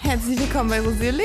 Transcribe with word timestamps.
Herzlich 0.00 0.38
willkommen 0.38 0.68
bei 0.68 0.80
Rosierlee. 0.80 1.22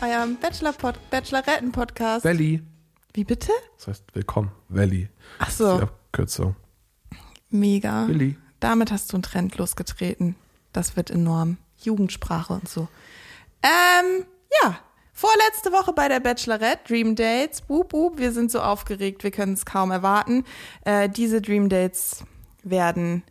Eurem 0.00 0.36
Bachelor-Pod 0.40 0.98
Bacheloretten-Podcast. 1.10 2.24
Valley. 2.24 2.62
Wie 3.14 3.22
bitte? 3.22 3.52
Das 3.76 3.86
heißt 3.86 4.04
willkommen, 4.14 4.50
Valley. 4.70 5.08
Ach 5.38 5.56
Die 5.56 5.62
Abkürzung. 5.64 6.56
mega. 7.50 8.08
Willi. 8.08 8.36
Damit 8.58 8.90
hast 8.90 9.12
du 9.12 9.16
einen 9.16 9.22
Trend 9.22 9.56
losgetreten. 9.56 10.34
Das 10.72 10.96
wird 10.96 11.10
enorm. 11.10 11.58
Jugendsprache 11.80 12.54
und 12.54 12.68
so. 12.68 12.88
Ähm, 13.62 14.24
ja. 14.64 14.80
Vorletzte 15.12 15.72
Woche 15.72 15.92
bei 15.92 16.08
der 16.08 16.20
Bachelorette, 16.20 16.80
Dream 16.88 17.14
Dates. 17.14 17.60
Boop, 17.60 17.90
boop, 17.90 18.18
wir 18.18 18.32
sind 18.32 18.50
so 18.50 18.60
aufgeregt, 18.60 19.22
wir 19.24 19.30
können 19.30 19.52
es 19.52 19.66
kaum 19.66 19.90
erwarten. 19.90 20.44
Äh, 20.84 21.08
diese 21.08 21.42
Dream 21.42 21.68
Dates 21.68 22.24
werden 22.62 23.22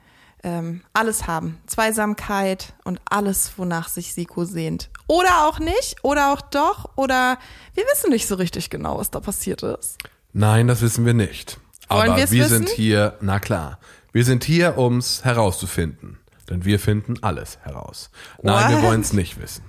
ähm, 0.44 0.81
alles 0.94 1.27
haben. 1.27 1.59
Zweisamkeit 1.66 2.73
und 2.84 3.02
alles, 3.05 3.54
wonach 3.57 3.90
sich 3.90 4.13
Siko 4.13 4.45
sehnt. 4.45 4.90
Oder 5.07 5.48
auch 5.48 5.59
nicht, 5.59 6.04
oder 6.04 6.34
auch 6.34 6.41
doch, 6.41 6.90
oder 6.95 7.38
wir 7.73 7.84
wissen 7.91 8.12
nicht 8.12 8.27
so 8.27 8.35
richtig 8.35 8.70
genau, 8.70 8.98
was 8.98 9.12
da 9.12 9.20
passiert 9.20 9.63
ist. 9.63 9.98
Nein, 10.34 10.68
das 10.68 10.82
wissen 10.82 11.05
wir 11.05 11.13
nicht. 11.13 11.59
Aber 11.88 12.16
wir 12.16 12.32
wissen? 12.32 12.49
sind 12.49 12.70
hier, 12.70 13.18
na 13.21 13.40
klar, 13.40 13.79
wir 14.13 14.23
sind 14.23 14.43
hier, 14.43 14.77
ums 14.77 15.23
herauszufinden. 15.23 16.20
Denn 16.49 16.66
wir 16.66 16.79
finden 16.79 17.21
alles 17.21 17.59
heraus. 17.63 18.09
Nein, 18.41 18.71
wir 18.71 18.77
What? 18.77 18.84
wollen 18.84 19.02
es 19.02 19.13
nicht 19.13 19.41
wissen. 19.41 19.63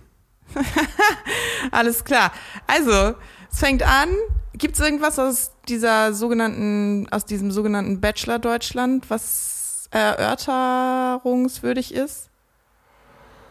Alles 1.70 2.04
klar. 2.04 2.32
Also, 2.66 3.14
es 3.50 3.58
fängt 3.58 3.82
an. 3.82 4.08
Gibt 4.54 4.74
es 4.74 4.80
irgendwas 4.80 5.18
aus 5.18 5.52
dieser 5.68 6.12
sogenannten, 6.12 7.08
aus 7.10 7.24
diesem 7.24 7.50
sogenannten 7.50 8.00
Bachelor 8.00 8.38
Deutschland, 8.38 9.08
was 9.10 9.88
erörterungswürdig 9.90 11.94
ist? 11.94 12.28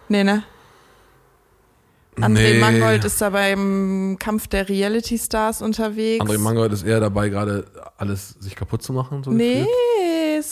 Nee, 0.10 0.24
ne? 0.24 0.44
André 2.18 2.54
Nee. 2.54 2.60
Mangold 2.60 3.06
ist 3.06 3.22
da 3.22 3.30
beim 3.30 4.18
Kampf 4.20 4.48
der 4.48 4.68
Reality 4.68 5.18
Stars 5.18 5.62
unterwegs. 5.62 6.24
André 6.24 6.38
Mangold 6.38 6.74
ist 6.74 6.84
eher 6.84 7.00
dabei, 7.00 7.30
gerade 7.30 7.66
alles 7.98 8.36
sich 8.40 8.56
kaputt 8.56 8.84
zu 8.84 8.94
machen. 8.94 9.24
So 9.24 9.32
Nee. 9.32 9.66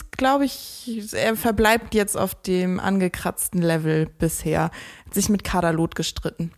Ist, 0.10 0.18
glaube 0.18 0.46
ich, 0.46 1.14
er 1.14 1.36
verbleibt 1.36 1.94
jetzt 1.94 2.18
auf 2.18 2.36
dem 2.36 2.80
angekratzten 2.80 3.62
Level 3.62 4.06
bisher. 4.06 4.72
Hat 5.06 5.14
sich 5.14 5.30
mit 5.30 5.44
Kaderlot 5.44 5.96
gestritten. 5.96 6.52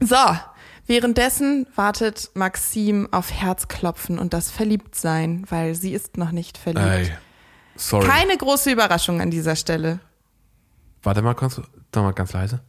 So, 0.00 0.16
währenddessen 0.86 1.66
wartet 1.74 2.30
Maxim 2.34 3.08
auf 3.12 3.32
Herzklopfen 3.32 4.18
und 4.18 4.32
das 4.32 4.50
Verliebtsein, 4.50 5.44
weil 5.48 5.74
sie 5.74 5.92
ist 5.92 6.16
noch 6.16 6.32
nicht 6.32 6.58
verliebt. 6.58 6.86
Ey, 6.86 7.12
sorry. 7.76 8.06
Keine 8.06 8.36
große 8.36 8.70
Überraschung 8.70 9.20
an 9.20 9.30
dieser 9.30 9.56
Stelle. 9.56 10.00
Warte 11.02 11.22
mal, 11.22 11.34
kannst 11.34 11.58
du, 11.58 11.62
sag 11.94 12.02
mal 12.02 12.12
ganz 12.12 12.32
leise. 12.32 12.60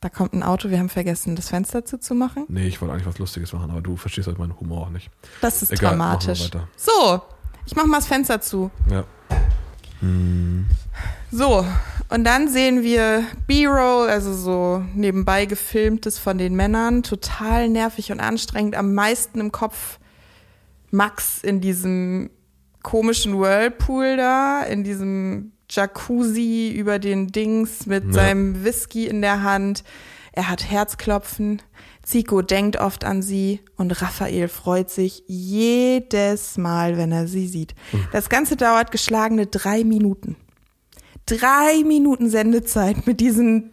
Da 0.00 0.10
kommt 0.10 0.34
ein 0.34 0.42
Auto, 0.42 0.68
wir 0.68 0.78
haben 0.78 0.90
vergessen, 0.90 1.34
das 1.34 1.48
Fenster 1.48 1.86
zuzumachen. 1.86 2.44
Nee, 2.48 2.66
ich 2.66 2.80
wollte 2.82 2.92
eigentlich 2.92 3.06
was 3.06 3.18
Lustiges 3.18 3.54
machen, 3.54 3.70
aber 3.70 3.80
du 3.80 3.96
verstehst 3.96 4.26
halt 4.26 4.38
meinen 4.38 4.58
Humor 4.60 4.82
auch 4.82 4.90
nicht. 4.90 5.10
Das 5.40 5.62
ist 5.62 5.72
Egal, 5.72 5.92
dramatisch. 5.92 6.50
So, 6.76 7.22
ich 7.66 7.76
mach 7.76 7.86
mal 7.86 7.98
das 7.98 8.06
Fenster 8.06 8.40
zu. 8.40 8.70
Ja. 8.90 9.04
So, 11.30 11.64
und 12.10 12.24
dann 12.24 12.48
sehen 12.48 12.82
wir 12.82 13.24
B-Roll, 13.46 14.08
also 14.08 14.34
so 14.34 14.84
nebenbei 14.94 15.46
gefilmtes 15.46 16.18
von 16.18 16.36
den 16.38 16.54
Männern, 16.54 17.02
total 17.02 17.68
nervig 17.68 18.12
und 18.12 18.20
anstrengend, 18.20 18.76
am 18.76 18.94
meisten 18.94 19.40
im 19.40 19.50
Kopf 19.50 19.98
Max 20.90 21.42
in 21.42 21.60
diesem 21.60 22.30
komischen 22.82 23.38
Whirlpool 23.40 24.16
da, 24.16 24.62
in 24.62 24.84
diesem 24.84 25.52
Jacuzzi 25.70 26.70
über 26.70 26.98
den 26.98 27.28
Dings 27.28 27.86
mit 27.86 28.04
Ja. 28.04 28.12
seinem 28.12 28.62
Whisky 28.62 29.06
in 29.06 29.22
der 29.22 29.42
Hand. 29.42 29.82
Er 30.32 30.48
hat 30.48 30.70
Herzklopfen. 30.70 31.62
Zico 32.04 32.42
denkt 32.42 32.76
oft 32.76 33.04
an 33.04 33.22
sie 33.22 33.60
und 33.76 33.90
Raphael 34.02 34.48
freut 34.48 34.90
sich 34.90 35.22
jedes 35.26 36.58
Mal, 36.58 36.96
wenn 36.96 37.12
er 37.12 37.26
sie 37.26 37.48
sieht. 37.48 37.74
Das 38.12 38.28
Ganze 38.28 38.56
dauert 38.56 38.90
geschlagene 38.92 39.46
drei 39.46 39.84
Minuten. 39.84 40.36
Drei 41.26 41.82
Minuten 41.86 42.28
Sendezeit 42.28 43.06
mit 43.06 43.20
diesen 43.20 43.70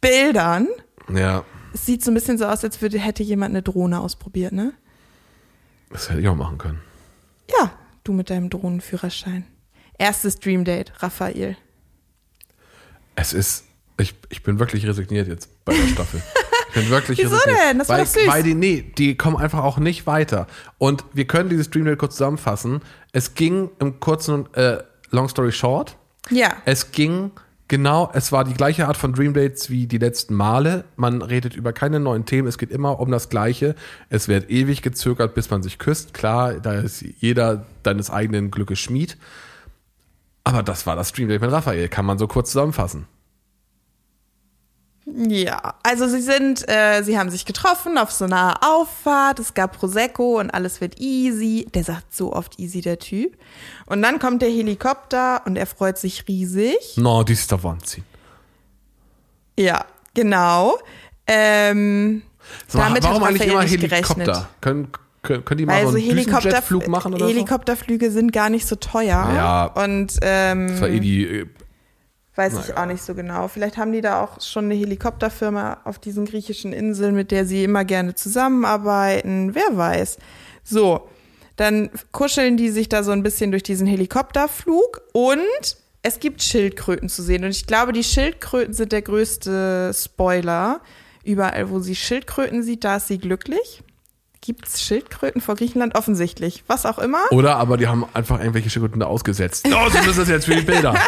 Bildern. 0.00 0.68
Ja, 1.14 1.44
Es 1.74 1.84
sieht 1.84 2.02
so 2.02 2.10
ein 2.10 2.14
bisschen 2.14 2.38
so 2.38 2.46
aus, 2.46 2.64
als 2.64 2.80
würde, 2.80 2.98
hätte 2.98 3.22
jemand 3.22 3.50
eine 3.50 3.62
Drohne 3.62 4.00
ausprobiert, 4.00 4.52
ne? 4.52 4.72
das 5.90 6.08
hätte 6.10 6.20
ich 6.20 6.28
auch 6.28 6.34
machen 6.36 6.58
können. 6.58 6.80
Ja, 7.58 7.72
du 8.04 8.12
mit 8.12 8.28
deinem 8.30 8.50
Drohnenführerschein. 8.50 9.44
Erstes 9.98 10.38
Dream 10.38 10.64
Date, 10.64 10.92
Raphael. 11.02 11.56
Es 13.16 13.32
ist, 13.32 13.64
ich, 13.98 14.14
ich 14.28 14.42
bin 14.42 14.58
wirklich 14.58 14.86
resigniert 14.86 15.28
jetzt 15.28 15.64
bei 15.64 15.74
der 15.74 15.86
Staffel. 15.88 16.22
Bin 16.74 16.88
wirklich 16.90 17.18
Wieso 17.18 17.34
resigniert. 17.34 17.58
denn? 17.70 17.78
Das 17.78 17.88
war 17.88 17.98
weil, 17.98 18.04
doch 18.04 18.10
süß. 18.12 18.26
Weil 18.26 18.42
die, 18.42 18.54
nee, 18.54 18.92
die 18.96 19.16
kommen 19.16 19.36
einfach 19.36 19.62
auch 19.64 19.78
nicht 19.78 20.06
weiter. 20.06 20.46
Und 20.78 21.04
wir 21.12 21.26
können 21.26 21.48
dieses 21.48 21.70
Dream 21.70 21.84
Date 21.86 21.98
kurz 21.98 22.14
zusammenfassen. 22.16 22.80
Es 23.12 23.34
ging 23.34 23.70
im 23.78 24.00
kurzen, 24.00 24.52
äh, 24.54 24.78
Long 25.10 25.28
Story 25.28 25.52
Short, 25.52 25.96
Ja. 26.30 26.52
es 26.66 26.92
ging 26.92 27.30
genau, 27.68 28.10
es 28.12 28.30
war 28.32 28.44
die 28.44 28.52
gleiche 28.54 28.86
Art 28.88 28.96
von 28.98 29.14
Dream 29.14 29.32
Dates 29.32 29.70
wie 29.70 29.86
die 29.86 29.96
letzten 29.98 30.34
Male. 30.34 30.84
Man 30.96 31.22
redet 31.22 31.54
über 31.56 31.72
keine 31.72 31.98
neuen 32.00 32.26
Themen, 32.26 32.46
es 32.48 32.58
geht 32.58 32.70
immer 32.70 33.00
um 33.00 33.10
das 33.10 33.28
Gleiche. 33.30 33.74
Es 34.10 34.28
wird 34.28 34.50
ewig 34.50 34.82
gezögert, 34.82 35.34
bis 35.34 35.48
man 35.50 35.62
sich 35.62 35.78
küsst. 35.78 36.12
Klar, 36.12 36.54
da 36.60 36.74
ist 36.74 37.02
jeder 37.20 37.64
deines 37.82 38.10
eigenen 38.10 38.50
Glückes 38.50 38.78
Schmied. 38.78 39.16
Aber 40.44 40.62
das 40.62 40.86
war 40.86 40.96
das 40.96 41.12
Dream 41.12 41.28
Date 41.28 41.40
mit 41.42 41.50
Raphael, 41.52 41.88
kann 41.88 42.04
man 42.06 42.18
so 42.18 42.26
kurz 42.26 42.50
zusammenfassen. 42.52 43.06
Ja, 45.16 45.74
also 45.82 46.06
sie 46.06 46.20
sind, 46.20 46.68
äh, 46.68 47.02
sie 47.02 47.18
haben 47.18 47.30
sich 47.30 47.44
getroffen 47.44 47.98
auf 47.98 48.10
so 48.10 48.24
einer 48.24 48.60
Auffahrt, 48.62 49.38
es 49.38 49.54
gab 49.54 49.76
Prosecco 49.76 50.38
und 50.38 50.50
alles 50.50 50.80
wird 50.80 51.00
easy. 51.00 51.66
Der 51.74 51.84
sagt 51.84 52.14
so 52.14 52.32
oft 52.32 52.58
easy, 52.58 52.80
der 52.80 52.98
Typ. 52.98 53.36
Und 53.86 54.02
dann 54.02 54.18
kommt 54.18 54.42
der 54.42 54.50
Helikopter 54.50 55.42
und 55.46 55.56
er 55.56 55.66
freut 55.66 55.98
sich 55.98 56.26
riesig. 56.28 56.96
No, 56.96 57.22
die 57.22 57.32
ist 57.32 57.50
der 57.50 57.62
Wahnsinn. 57.62 58.04
Ja, 59.58 59.84
genau. 60.14 60.78
Ähm, 61.26 62.22
mal, 62.72 62.84
damit 62.88 63.04
warum 63.04 63.22
hat 63.22 63.30
eigentlich 63.30 63.48
immer 63.48 63.62
nicht 63.62 63.72
Helikopter? 63.72 64.14
gerechnet. 64.14 64.46
Können, 64.60 64.88
können, 65.22 65.44
können 65.44 65.58
die 65.58 65.66
mal 65.66 65.72
Weil 65.74 65.86
so 65.86 65.92
so 65.92 65.96
einen 65.98 66.06
Helikopter, 66.06 66.40
Düsenjetflug 66.40 66.88
machen 66.88 67.14
oder 67.14 67.26
Helikopterflüge 67.26 68.10
sind 68.10 68.32
gar 68.32 68.50
nicht 68.50 68.66
so 68.66 68.76
teuer. 68.76 69.30
Ja. 69.34 69.64
Und 69.66 70.14
ähm, 70.22 70.68
so? 70.68 70.72
Das 70.74 70.80
war 70.82 70.88
eh 70.88 71.00
die, 71.00 71.24
äh, 71.24 71.46
Weiß 72.38 72.52
Na 72.52 72.62
ich 72.64 72.76
auch 72.76 72.86
nicht 72.86 73.02
so 73.02 73.16
genau. 73.16 73.48
Vielleicht 73.48 73.78
haben 73.78 73.90
die 73.90 74.00
da 74.00 74.22
auch 74.22 74.40
schon 74.40 74.66
eine 74.66 74.74
Helikopterfirma 74.74 75.78
auf 75.82 75.98
diesen 75.98 76.24
griechischen 76.24 76.72
Inseln, 76.72 77.16
mit 77.16 77.32
der 77.32 77.44
sie 77.44 77.64
immer 77.64 77.84
gerne 77.84 78.14
zusammenarbeiten. 78.14 79.56
Wer 79.56 79.76
weiß. 79.76 80.18
So, 80.62 81.08
dann 81.56 81.90
kuscheln 82.12 82.56
die 82.56 82.70
sich 82.70 82.88
da 82.88 83.02
so 83.02 83.10
ein 83.10 83.24
bisschen 83.24 83.50
durch 83.50 83.64
diesen 83.64 83.88
Helikopterflug 83.88 85.00
und 85.12 85.40
es 86.02 86.20
gibt 86.20 86.40
Schildkröten 86.40 87.08
zu 87.08 87.24
sehen. 87.24 87.42
Und 87.42 87.50
ich 87.50 87.66
glaube, 87.66 87.92
die 87.92 88.04
Schildkröten 88.04 88.72
sind 88.72 88.92
der 88.92 89.02
größte 89.02 89.90
Spoiler. 89.92 90.80
Überall, 91.24 91.70
wo 91.70 91.80
sie 91.80 91.96
Schildkröten 91.96 92.62
sieht, 92.62 92.84
da 92.84 92.98
ist 92.98 93.08
sie 93.08 93.18
glücklich. 93.18 93.82
Gibt 94.42 94.68
es 94.68 94.80
Schildkröten 94.80 95.40
vor 95.40 95.56
Griechenland? 95.56 95.96
Offensichtlich. 95.96 96.62
Was 96.68 96.86
auch 96.86 97.00
immer. 97.00 97.18
oder 97.32 97.56
aber 97.56 97.76
die 97.76 97.88
haben 97.88 98.06
einfach 98.14 98.38
irgendwelche 98.38 98.70
Schildkröten 98.70 99.00
da 99.00 99.06
ausgesetzt. 99.06 99.66
Oh, 99.68 99.90
so 99.90 99.98
ist 100.08 100.18
das 100.20 100.28
jetzt 100.28 100.44
für 100.44 100.54
die 100.54 100.62
Bilder. 100.62 100.94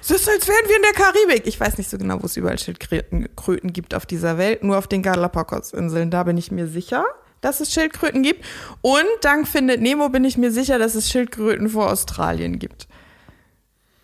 Es 0.00 0.10
ist, 0.10 0.28
als 0.28 0.48
wären 0.48 0.68
wir 0.68 0.76
in 0.76 0.82
der 0.82 0.92
Karibik. 0.92 1.46
Ich 1.46 1.58
weiß 1.58 1.78
nicht 1.78 1.90
so 1.90 1.98
genau, 1.98 2.22
wo 2.22 2.26
es 2.26 2.36
überall 2.36 2.58
Schildkröten 2.58 3.28
Kröten 3.36 3.72
gibt 3.72 3.94
auf 3.94 4.06
dieser 4.06 4.38
Welt. 4.38 4.64
Nur 4.64 4.78
auf 4.78 4.86
den 4.86 5.02
Galapagos-Inseln. 5.02 6.10
Da 6.10 6.24
bin 6.24 6.36
ich 6.36 6.50
mir 6.50 6.66
sicher, 6.66 7.04
dass 7.40 7.60
es 7.60 7.72
Schildkröten 7.72 8.22
gibt. 8.22 8.44
Und 8.80 9.04
dank 9.22 9.46
Findet 9.48 9.80
Nemo 9.80 10.08
bin 10.08 10.24
ich 10.24 10.36
mir 10.36 10.50
sicher, 10.50 10.78
dass 10.78 10.94
es 10.94 11.10
Schildkröten 11.10 11.68
vor 11.68 11.90
Australien 11.90 12.58
gibt. 12.58 12.88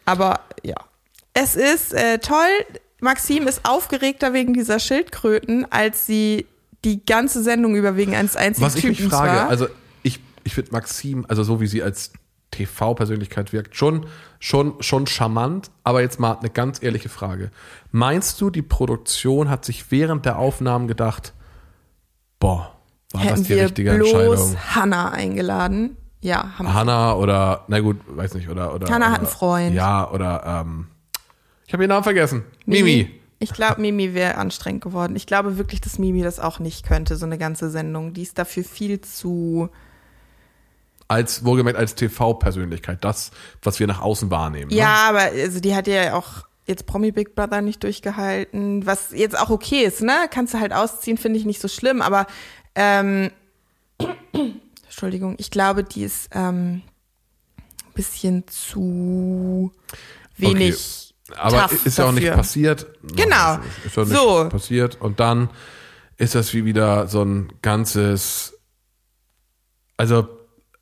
Aber 0.04 0.40
ja. 0.62 0.76
Es 1.34 1.56
ist 1.56 1.92
äh, 1.92 2.18
toll. 2.18 2.48
Maxim 3.00 3.46
ist 3.46 3.68
aufgeregter 3.68 4.32
wegen 4.32 4.54
dieser 4.54 4.78
Schildkröten, 4.78 5.70
als 5.70 6.06
sie 6.06 6.46
die 6.84 7.04
ganze 7.04 7.42
Sendung 7.42 7.74
über 7.74 7.96
wegen 7.96 8.14
eines 8.14 8.36
einzigen 8.36 8.66
Was 8.66 8.76
ich 8.76 8.84
mich 8.84 9.02
frage, 9.02 9.32
war. 9.32 9.48
also 9.48 9.66
ich, 10.02 10.20
ich 10.44 10.54
finde 10.54 10.72
Maxim, 10.72 11.26
also 11.28 11.42
so 11.42 11.60
wie 11.60 11.66
sie 11.66 11.82
als 11.82 12.12
TV-Persönlichkeit 12.50 13.52
wirkt, 13.52 13.76
schon, 13.76 14.06
schon, 14.38 14.74
schon 14.80 15.06
charmant, 15.06 15.70
aber 15.84 16.00
jetzt 16.00 16.20
mal 16.20 16.38
eine 16.38 16.50
ganz 16.50 16.82
ehrliche 16.82 17.08
Frage. 17.08 17.50
Meinst 17.92 18.40
du, 18.40 18.50
die 18.50 18.62
Produktion 18.62 19.50
hat 19.50 19.64
sich 19.64 19.90
während 19.90 20.24
der 20.24 20.38
Aufnahmen 20.38 20.88
gedacht, 20.88 21.32
boah, 22.38 22.72
war 23.12 23.22
das 23.22 23.30
hätten 23.30 23.42
die 23.44 23.48
wir 23.50 23.64
richtige 23.64 23.94
bloß 23.94 24.12
Entscheidung? 24.12 24.56
Hannah 24.74 25.10
eingeladen. 25.10 25.96
Ja, 26.20 26.58
haben. 26.58 26.72
Hannah 26.72 27.14
oder, 27.14 27.64
na 27.68 27.80
gut, 27.80 27.98
weiß 28.08 28.34
nicht, 28.34 28.48
oder, 28.48 28.74
oder. 28.74 28.92
Hannah 28.92 29.10
hat 29.10 29.18
einen 29.18 29.28
Freund. 29.28 29.74
Ja, 29.74 30.10
oder, 30.10 30.42
ähm, 30.44 30.88
ich 31.66 31.72
habe 31.72 31.82
ihren 31.82 31.90
Namen 31.90 32.04
vergessen. 32.04 32.44
Mimi. 32.64 33.10
Ich 33.38 33.52
glaube, 33.52 33.80
Mimi 33.80 34.14
wäre 34.14 34.36
anstrengend 34.36 34.82
geworden. 34.82 35.14
Ich 35.14 35.26
glaube 35.26 35.58
wirklich, 35.58 35.80
dass 35.82 35.98
Mimi 35.98 36.22
das 36.22 36.40
auch 36.40 36.58
nicht 36.58 36.86
könnte, 36.86 37.16
so 37.16 37.26
eine 37.26 37.36
ganze 37.36 37.68
Sendung. 37.70 38.14
Die 38.14 38.22
ist 38.22 38.38
dafür 38.38 38.64
viel 38.64 39.00
zu. 39.02 39.68
Als, 41.08 41.44
wohlgemerkt, 41.44 41.78
als 41.78 41.94
TV-Persönlichkeit. 41.94 43.04
Das, 43.04 43.30
was 43.62 43.78
wir 43.78 43.86
nach 43.86 44.00
außen 44.00 44.30
wahrnehmen. 44.30 44.70
Ne? 44.70 44.76
Ja, 44.76 45.08
aber 45.08 45.20
also 45.20 45.60
die 45.60 45.74
hat 45.74 45.86
ja 45.86 46.14
auch 46.14 46.44
jetzt 46.66 46.86
Promi 46.86 47.12
Big 47.12 47.36
Brother 47.36 47.62
nicht 47.62 47.82
durchgehalten, 47.84 48.84
was 48.86 49.12
jetzt 49.12 49.38
auch 49.38 49.50
okay 49.50 49.84
ist, 49.84 50.02
ne? 50.02 50.26
Kannst 50.30 50.54
du 50.54 50.60
halt 50.60 50.72
ausziehen, 50.72 51.16
finde 51.16 51.38
ich 51.38 51.44
nicht 51.44 51.60
so 51.60 51.68
schlimm, 51.68 52.02
aber 52.02 52.26
ähm, 52.74 53.30
Entschuldigung, 54.84 55.36
ich 55.38 55.50
glaube, 55.52 55.84
die 55.84 56.02
ist 56.02 56.28
ähm, 56.32 56.82
bisschen 57.94 58.46
zu 58.48 59.72
wenig. 60.36 60.74
Okay. 61.28 61.38
Aber 61.38 61.68
ist 61.84 61.98
ja 61.98 62.04
auch 62.06 62.12
nicht 62.12 62.32
passiert. 62.32 62.86
Genau. 63.02 63.58
Ist, 63.84 63.86
ist 63.86 63.96
ja 63.96 64.04
nicht 64.04 64.14
So. 64.14 64.48
passiert. 64.48 65.00
Und 65.00 65.18
dann 65.18 65.50
ist 66.18 66.36
das 66.36 66.54
wie 66.54 66.64
wieder 66.64 67.08
so 67.08 67.24
ein 67.24 67.52
ganzes, 67.62 68.56
also 69.96 70.28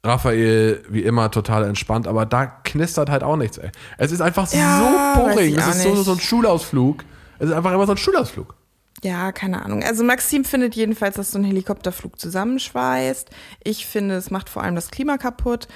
Raphael 0.04 0.82
wie 0.88 1.02
immer 1.02 1.30
total 1.30 1.64
entspannt, 1.64 2.06
aber 2.06 2.26
da 2.26 2.46
knistert 2.46 3.10
halt 3.10 3.22
auch 3.22 3.36
nichts, 3.36 3.58
ey. 3.58 3.70
Es 3.98 4.12
ist 4.12 4.20
einfach 4.20 4.50
Ja, 4.52 5.14
so 5.16 5.20
boring. 5.20 5.56
Es 5.56 5.66
ist 5.66 5.82
so, 5.82 5.94
so 6.02 6.12
ein 6.12 6.20
Schulausflug. 6.20 7.04
Es 7.38 7.48
ist 7.48 7.54
einfach 7.54 7.72
immer 7.72 7.86
so 7.86 7.92
ein 7.92 7.98
Schulausflug. 7.98 8.54
Ja, 9.02 9.32
keine 9.32 9.62
Ahnung. 9.62 9.82
Also 9.82 10.04
Maxim 10.04 10.44
findet 10.44 10.74
jedenfalls, 10.74 11.16
dass 11.16 11.32
so 11.32 11.38
ein 11.38 11.44
Helikopterflug 11.44 12.18
zusammenschweißt. 12.18 13.28
Ich 13.62 13.86
finde, 13.86 14.14
es 14.14 14.30
macht 14.30 14.48
vor 14.48 14.62
allem 14.62 14.74
das 14.74 14.90
Klima 14.90 15.18
kaputt. 15.18 15.68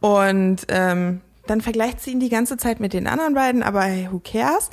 Und 0.00 0.60
ähm, 0.68 1.20
dann 1.46 1.60
vergleicht 1.60 2.00
sie 2.00 2.12
ihn 2.12 2.20
die 2.20 2.28
ganze 2.28 2.56
Zeit 2.56 2.80
mit 2.80 2.92
den 2.92 3.06
anderen 3.06 3.34
beiden, 3.34 3.62
aber 3.62 3.82
hey, 3.82 4.08
who 4.10 4.20
cares? 4.20 4.70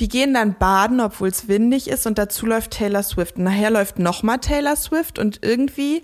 Die 0.00 0.08
gehen 0.08 0.34
dann 0.34 0.56
baden, 0.58 1.00
obwohl 1.00 1.28
es 1.28 1.48
windig 1.48 1.88
ist 1.88 2.06
und 2.06 2.18
dazu 2.18 2.46
läuft 2.46 2.72
Taylor 2.72 3.02
Swift. 3.02 3.36
Und 3.36 3.44
nachher 3.44 3.70
läuft 3.70 3.98
nochmal 3.98 4.38
Taylor 4.38 4.76
Swift 4.76 5.18
und 5.18 5.38
irgendwie, 5.42 6.02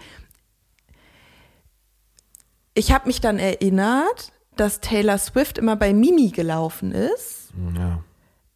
ich 2.74 2.92
habe 2.92 3.06
mich 3.06 3.20
dann 3.20 3.38
erinnert, 3.38 4.32
dass 4.56 4.80
Taylor 4.80 5.18
Swift 5.18 5.58
immer 5.58 5.76
bei 5.76 5.92
Mimi 5.92 6.30
gelaufen 6.30 6.92
ist. 6.92 7.50
Ja. 7.76 8.02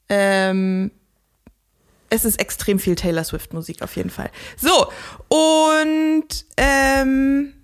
Ähm, 0.08 0.90
es 2.10 2.24
ist 2.24 2.40
extrem 2.40 2.78
viel 2.78 2.94
Taylor 2.94 3.24
Swift 3.24 3.52
Musik 3.52 3.82
auf 3.82 3.96
jeden 3.96 4.10
Fall. 4.10 4.30
So, 4.56 4.86
und 5.28 6.46
ähm, 6.56 7.54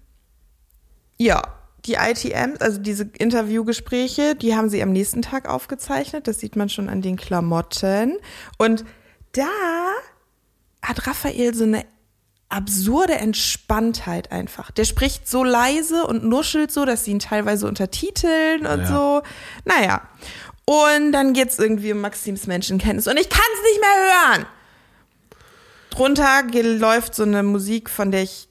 ja, 1.17 1.43
die 1.85 1.95
ITMs, 1.95 2.61
also 2.61 2.81
diese 2.81 3.11
Interviewgespräche, 3.19 4.35
die 4.37 4.55
haben 4.57 4.69
sie 4.69 4.83
am 4.83 4.93
nächsten 4.93 5.23
Tag 5.23 5.49
aufgezeichnet. 5.49 6.29
Das 6.29 6.39
sieht 6.39 6.57
man 6.57 6.69
schon 6.69 6.89
an 6.89 7.03
den 7.03 7.17
Klamotten. 7.17 8.19
Und 8.59 8.85
da 9.33 9.49
hat 10.81 11.07
Raphael 11.07 11.55
so 11.55 11.65
eine 11.65 11.85
absurde 12.53 13.15
Entspanntheit 13.15 14.31
einfach. 14.31 14.71
Der 14.71 14.85
spricht 14.85 15.29
so 15.29 15.43
leise 15.43 16.07
und 16.07 16.25
nuschelt 16.25 16.71
so, 16.71 16.85
dass 16.85 17.05
sie 17.05 17.13
ihn 17.13 17.19
teilweise 17.19 17.67
untertiteln 17.67 18.67
und 18.67 18.81
Ja. 18.81 18.87
so. 18.87 19.23
Naja. 19.65 20.03
Und 20.65 21.13
dann 21.13 21.33
geht's 21.33 21.59
irgendwie 21.59 21.93
um 21.93 22.01
Maxims 22.01 22.47
Menschenkenntnis. 22.47 23.09
Und 23.09 23.19
ich 23.19 23.29
kann's 23.29 23.63
nicht 23.71 23.81
mehr 23.81 24.35
hören. 24.37 24.47
Drunter 25.91 26.43
läuft 26.63 27.15
so 27.15 27.23
eine 27.25 27.43
Musik, 27.43 27.91
von 27.91 28.11
der 28.11 28.23
ich 28.23 28.49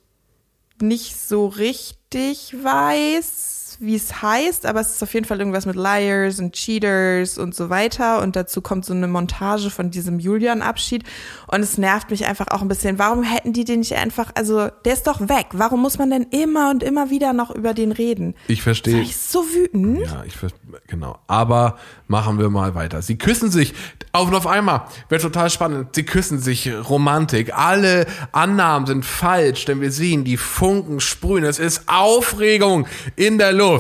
nicht 0.79 1.19
so 1.19 1.47
richtig 1.47 2.55
weiß, 2.63 3.60
wie 3.81 3.95
es 3.95 4.21
heißt, 4.21 4.65
aber 4.65 4.79
es 4.79 4.91
ist 4.91 5.03
auf 5.03 5.13
jeden 5.13 5.25
Fall 5.25 5.39
irgendwas 5.39 5.65
mit 5.65 5.75
Liars 5.75 6.39
und 6.39 6.53
Cheaters 6.53 7.37
und 7.37 7.55
so 7.55 7.69
weiter. 7.69 8.21
Und 8.21 8.35
dazu 8.35 8.61
kommt 8.61 8.85
so 8.85 8.93
eine 8.93 9.07
Montage 9.07 9.69
von 9.69 9.89
diesem 9.91 10.19
Julian-Abschied. 10.19 11.03
Und 11.47 11.61
es 11.61 11.77
nervt 11.77 12.11
mich 12.11 12.25
einfach 12.27 12.47
auch 12.49 12.61
ein 12.61 12.67
bisschen. 12.67 12.99
Warum 12.99 13.23
hätten 13.23 13.53
die 13.53 13.65
den 13.65 13.79
nicht 13.79 13.95
einfach, 13.95 14.31
also 14.35 14.67
der 14.85 14.93
ist 14.93 15.07
doch 15.07 15.19
weg. 15.27 15.47
Warum 15.53 15.81
muss 15.81 15.97
man 15.97 16.09
denn 16.11 16.27
immer 16.31 16.69
und 16.69 16.83
immer 16.83 17.09
wieder 17.09 17.33
noch 17.33 17.49
über 17.49 17.73
den 17.73 17.91
reden? 17.91 18.35
Ich 18.47 18.59
War 18.59 18.63
verstehe. 18.65 19.01
ich 19.01 19.17
so 19.17 19.39
wütend? 19.43 20.01
Ja, 20.05 20.23
ich 20.25 20.35
ver- 20.37 20.49
genau. 20.87 21.17
Aber 21.27 21.77
machen 22.07 22.37
wir 22.39 22.49
mal 22.49 22.75
weiter. 22.75 23.01
Sie 23.01 23.17
küssen 23.17 23.49
sich 23.49 23.73
auf 24.11 24.27
und 24.27 24.35
auf 24.35 24.45
einmal. 24.47 24.83
Wird 25.09 25.21
total 25.21 25.49
spannend. 25.49 25.95
Sie 25.95 26.03
küssen 26.03 26.39
sich 26.39 26.69
Romantik. 26.89 27.57
Alle 27.57 28.05
Annahmen 28.31 28.85
sind 28.85 29.05
falsch, 29.05 29.65
denn 29.65 29.81
wir 29.81 29.91
sehen 29.91 30.23
die 30.23 30.37
Funken 30.37 30.99
sprühen. 30.99 31.43
Es 31.45 31.57
ist 31.59 31.83
Aufregung 31.87 32.87
in 33.15 33.37
der 33.37 33.53
Luft. 33.53 33.70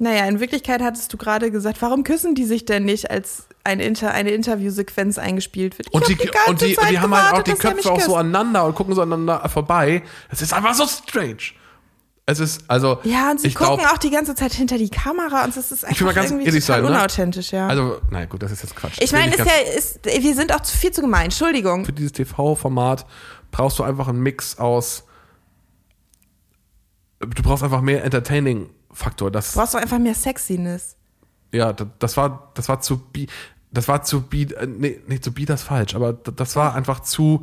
Naja, 0.00 0.26
in 0.26 0.38
Wirklichkeit 0.38 0.80
hattest 0.80 1.12
du 1.12 1.16
gerade 1.16 1.50
gesagt, 1.50 1.82
warum 1.82 2.04
küssen 2.04 2.36
die 2.36 2.44
sich 2.44 2.64
denn 2.64 2.84
nicht, 2.84 3.10
als 3.10 3.48
ein 3.64 3.80
Inter 3.80 4.12
eine 4.12 4.30
Interviewsequenz 4.30 5.18
eingespielt 5.18 5.76
wird? 5.76 5.88
Ich 5.88 5.94
Und 5.94 6.06
die, 6.06 6.14
die 6.14 6.28
ganze 6.28 6.50
und 6.50 6.60
die, 6.60 6.76
die 6.88 6.98
haben 7.00 7.14
halt 7.14 7.34
auch 7.34 7.42
die 7.42 7.54
Köpfe 7.54 7.90
auch 7.90 8.00
so 8.00 8.14
aneinander 8.14 8.64
und 8.64 8.76
gucken 8.76 8.94
so 8.94 9.02
aneinander 9.02 9.48
vorbei. 9.48 10.02
Es 10.30 10.40
ist 10.40 10.52
einfach 10.52 10.74
so 10.74 10.86
strange. 10.86 11.52
Es 12.26 12.40
ist, 12.40 12.64
also. 12.68 12.98
Ja, 13.04 13.30
und 13.30 13.40
sie 13.40 13.48
ich 13.48 13.54
gucken 13.54 13.78
glaub, 13.78 13.94
auch 13.94 13.98
die 13.98 14.10
ganze 14.10 14.34
Zeit 14.34 14.52
hinter 14.52 14.76
die 14.76 14.90
Kamera 14.90 15.44
und 15.44 15.56
es 15.56 15.72
ist 15.72 15.84
einfach 15.84 15.98
will 16.00 16.06
mal 16.08 16.14
ganz 16.14 16.30
irgendwie 16.30 16.60
sein, 16.60 16.82
ne? 16.82 16.88
unauthentisch, 16.88 17.52
ja. 17.52 17.66
Also, 17.66 18.02
naja, 18.10 18.26
gut, 18.26 18.42
das 18.42 18.52
ist 18.52 18.62
jetzt 18.62 18.76
Quatsch. 18.76 18.98
ich 19.00 19.12
meine, 19.12 19.34
ist 19.34 19.38
ja, 19.38 19.74
ist, 19.76 20.04
wir 20.04 20.34
sind 20.34 20.54
auch 20.54 20.60
zu 20.60 20.76
viel 20.76 20.92
zu 20.92 21.00
gemein. 21.00 21.24
Entschuldigung. 21.24 21.86
für 21.86 21.92
dieses 21.92 22.12
TV-Format 22.12 23.06
brauchst 23.50 23.78
du 23.78 23.82
einfach 23.82 24.08
einen 24.08 24.20
Mix 24.20 24.58
aus. 24.58 25.04
Du 27.18 27.42
brauchst 27.42 27.64
einfach 27.64 27.80
mehr 27.80 28.04
Entertaining-Faktor. 28.90 29.30
Das, 29.30 29.52
Du 29.52 29.58
brauchst 29.60 29.74
doch 29.74 29.80
einfach 29.80 29.98
mehr 29.98 30.14
Sexiness. 30.14 30.96
ja, 31.52 31.72
das, 31.72 31.86
das 31.98 32.16
war, 32.16 32.50
das 32.54 32.68
war 32.68 32.80
zu, 32.80 32.98
bi- 32.98 33.28
das 33.70 33.88
war 33.88 34.02
zu, 34.02 34.22
bi- 34.22 34.52
äh, 34.54 34.66
nee, 34.66 35.00
nicht 35.06 35.24
zu 35.24 35.32
bi, 35.32 35.44
das 35.44 35.60
ist 35.62 35.66
falsch, 35.68 35.94
aber 35.94 36.12
das 36.12 36.56
war 36.56 36.74
einfach 36.74 37.00
zu 37.00 37.42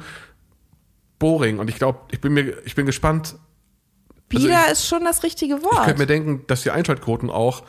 boring. 1.20 1.60
Und 1.60 1.70
ich 1.70 1.76
glaube, 1.78 2.00
ich 2.12 2.22
bin 2.22 2.34
mir, 2.34 2.58
ich 2.66 2.76
bin 2.76 2.86
gespannt. 2.86 3.36
Also 4.34 4.48
Bieder 4.48 4.72
ist 4.72 4.88
schon 4.88 5.04
das 5.04 5.24
richtige 5.24 5.56
Ich 5.56 5.62
könnte 5.62 5.94
mir 5.94 6.00
Wort. 6.00 6.10
denken, 6.10 6.44
dass 6.48 6.64
die 6.64 6.72
Einschaltquoten 6.72 7.30
auch 7.30 7.64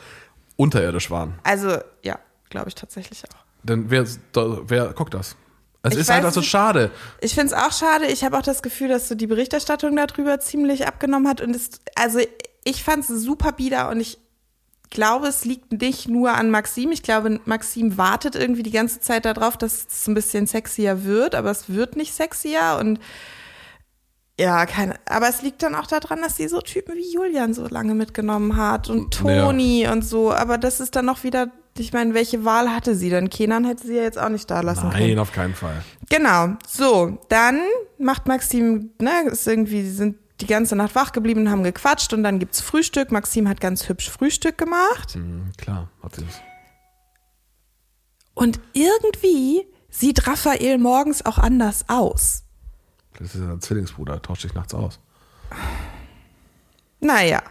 unterirdisch 0.55 1.11
waren. 1.11 1.39
Also, 1.43 1.77
ja, 2.03 2.19
glaube 2.49 2.69
ich 2.69 2.75
tatsächlich 2.75 3.23
auch. 3.25 3.37
Denn 3.63 3.89
wer, 3.89 4.05
wer 4.33 4.93
guckt 4.93 5.13
das? 5.13 5.35
Es 5.83 5.93
Ich 5.93 5.99
ist 5.99 6.07
weiß 6.09 6.15
einfach 6.17 6.33
so 6.33 6.39
nicht. 6.39 6.49
schade. 6.49 6.89
Ich 7.21 7.35
finde 7.35 7.53
es 7.53 7.61
auch 7.61 7.71
schade. 7.71 8.07
Ich 8.07 8.23
habe 8.23 8.37
auch 8.37 8.41
das 8.41 8.61
Gefühl, 8.63 8.87
dass 8.89 9.07
so 9.07 9.13
die 9.15 9.27
Berichterstattung 9.27 9.95
darüber 9.95 10.39
ziemlich 10.39 10.87
abgenommen 10.87 11.27
hat. 11.27 11.41
Und 11.41 11.55
es, 11.55 11.69
also 11.95 12.19
ich 12.67 12.83
fand 12.83 13.03
es 13.03 13.07
super 13.23 13.53
bieder 13.53 13.89
und 13.89 13.99
ich 14.01 14.17
glaube, 14.89 15.27
es 15.27 15.45
liegt 15.45 15.71
nicht 15.81 16.07
nur 16.07 16.33
an 16.33 16.49
Maxim. 16.49 16.91
Ich 16.91 17.03
glaube, 17.03 17.39
Maxim 17.45 17.97
wartet 17.97 18.35
irgendwie 18.35 18.63
die 18.63 18.71
ganze 18.71 18.99
Zeit 18.99 19.25
darauf, 19.25 19.57
dass 19.57 19.85
es 19.89 20.07
ein 20.07 20.13
bisschen 20.13 20.47
sexier 20.47 21.03
wird, 21.03 21.35
aber 21.35 21.51
es 21.51 21.69
wird 21.69 21.95
nicht 21.95 22.13
sexier 22.13 22.77
und 22.79 22.99
ja, 24.39 24.65
keine, 24.67 24.95
aber 25.05 25.27
es 25.29 25.41
liegt 25.41 25.63
dann 25.63 25.73
auch 25.75 25.87
daran, 25.87 26.21
dass 26.21 26.37
sie 26.37 26.47
so 26.47 26.61
Typen 26.61 26.93
wie 26.95 27.11
Julian 27.13 27.53
so 27.55 27.67
lange 27.67 27.95
mitgenommen 27.95 28.55
hat 28.55 28.89
und 28.89 29.15
Ja. 29.25 29.45
Toni 29.45 29.87
und 29.87 30.05
so. 30.05 30.31
Aber 30.31 30.59
das 30.59 30.79
ist 30.79 30.95
dann 30.95 31.05
noch 31.05 31.23
wieder, 31.23 31.49
ich 31.77 31.91
meine, 31.91 32.13
welche 32.13 32.45
Wahl 32.45 32.69
hatte 32.71 32.93
sie? 32.95 33.09
Denn 33.09 33.31
Kenan 33.31 33.65
hätte 33.65 33.87
sie 33.87 33.95
ja 33.95 34.03
jetzt 34.03 34.19
auch 34.19 34.29
nicht 34.29 34.49
da 34.51 34.61
lassen 34.61 34.91
können. 34.91 35.07
Nein, 35.07 35.17
auf 35.19 35.31
keinen 35.31 35.55
Fall. 35.55 35.83
Genau. 36.09 36.49
So, 36.67 37.17
dann 37.29 37.59
macht 37.97 38.27
Maxim, 38.27 38.91
ne, 39.01 39.23
ist 39.31 39.47
irgendwie, 39.47 39.81
sie 39.81 39.91
sind 39.91 40.17
die 40.41 40.47
ganze 40.47 40.75
Nacht 40.75 40.93
wach 40.95 41.11
geblieben 41.11 41.41
und 41.41 41.49
haben 41.51 41.63
gequatscht 41.63 42.13
und 42.13 42.23
dann 42.23 42.39
gibt's 42.39 42.61
Frühstück. 42.61 43.11
Maxim 43.11 43.47
hat 43.49 43.59
ganz 43.59 43.89
hübsch 43.89 44.09
Frühstück 44.09 44.57
gemacht 44.57 45.15
Mhm, 45.15 45.51
klar, 45.57 45.89
hat 46.03 46.15
sie 46.15 46.25
das. 46.25 46.35
und 48.33 48.59
irgendwie 48.73 49.65
sieht 49.89 50.27
Raphael 50.27 50.77
morgens 50.77 51.25
auch 51.25 51.37
anders 51.39 51.85
aus. 51.87 52.43
Das 53.17 53.33
ist 53.33 53.41
ein 53.41 53.61
Zwillingsbruder, 53.61 54.21
tauscht 54.21 54.43
sich 54.43 54.53
nachts 54.53 54.73
aus. 54.75 54.99
Naja. 56.99 57.41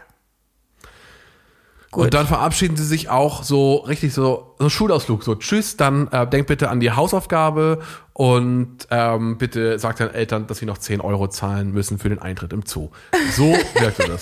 Gut. 1.97 2.03
Und 2.03 2.13
dann 2.13 2.27
verabschieden 2.27 2.77
sie 2.77 2.85
sich 2.85 3.09
auch 3.09 3.41
so 3.41 3.77
richtig 3.77 4.13
so, 4.13 4.53
so 4.59 4.69
Schulausflug, 4.69 5.23
so 5.23 5.33
tschüss, 5.33 5.77
dann 5.77 6.07
äh, 6.09 6.27
denkt 6.27 6.45
bitte 6.45 6.69
an 6.69 6.79
die 6.79 6.91
Hausaufgabe 6.91 7.81
und 8.13 8.87
ähm, 8.91 9.39
bitte 9.39 9.79
sagt 9.79 9.99
deinen 9.99 10.13
Eltern, 10.13 10.45
dass 10.45 10.59
sie 10.59 10.67
noch 10.67 10.77
10 10.77 11.01
Euro 11.01 11.27
zahlen 11.27 11.71
müssen 11.71 11.97
für 11.97 12.09
den 12.09 12.19
Eintritt 12.19 12.53
im 12.53 12.61
Zoo. 12.67 12.89
So 13.31 13.45
wirkte 13.79 14.07
das. 14.07 14.21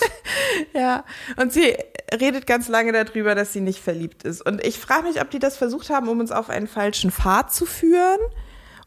Ja, 0.74 1.04
und 1.36 1.52
sie 1.52 1.76
redet 2.18 2.48
ganz 2.48 2.70
lange 2.70 2.94
darüber, 2.94 3.36
dass 3.36 3.52
sie 3.52 3.60
nicht 3.60 3.80
verliebt 3.80 4.24
ist. 4.24 4.42
Und 4.46 4.66
ich 4.66 4.80
frage 4.80 5.04
mich, 5.04 5.20
ob 5.20 5.30
die 5.32 5.40
das 5.40 5.58
versucht 5.58 5.90
haben, 5.90 6.08
um 6.08 6.22
uns 6.22 6.32
auf 6.32 6.50
einen 6.50 6.68
falschen 6.68 7.12
Pfad 7.12 7.52
zu 7.52 7.66
führen. 7.66 8.20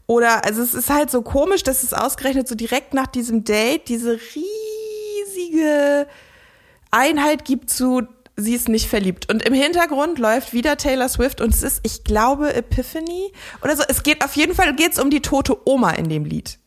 Oder, 0.06 0.46
also 0.46 0.62
es 0.62 0.72
ist 0.72 0.88
halt 0.88 1.10
so 1.10 1.20
komisch, 1.20 1.62
dass 1.62 1.82
es 1.82 1.92
ausgerechnet 1.92 2.48
so 2.48 2.54
direkt 2.54 2.94
nach 2.94 3.06
diesem 3.06 3.44
Date 3.44 3.90
diese 3.90 4.18
riesige 4.18 6.06
Einheit 6.90 7.44
gibt 7.44 7.68
zu, 7.70 8.02
sie 8.38 8.54
ist 8.54 8.68
nicht 8.68 8.88
verliebt. 8.88 9.30
Und 9.30 9.42
im 9.42 9.52
Hintergrund 9.52 10.18
läuft 10.18 10.52
wieder 10.52 10.76
Taylor 10.76 11.08
Swift 11.08 11.40
und 11.40 11.52
es 11.52 11.62
ist, 11.62 11.80
ich 11.82 12.04
glaube, 12.04 12.54
Epiphany 12.54 13.32
oder 13.62 13.76
so. 13.76 13.82
Es 13.86 14.02
geht 14.02 14.24
auf 14.24 14.36
jeden 14.36 14.54
Fall 14.54 14.74
geht's 14.74 14.98
um 14.98 15.10
die 15.10 15.20
tote 15.20 15.56
Oma 15.68 15.90
in 15.90 16.08
dem 16.08 16.24
Lied. 16.24 16.58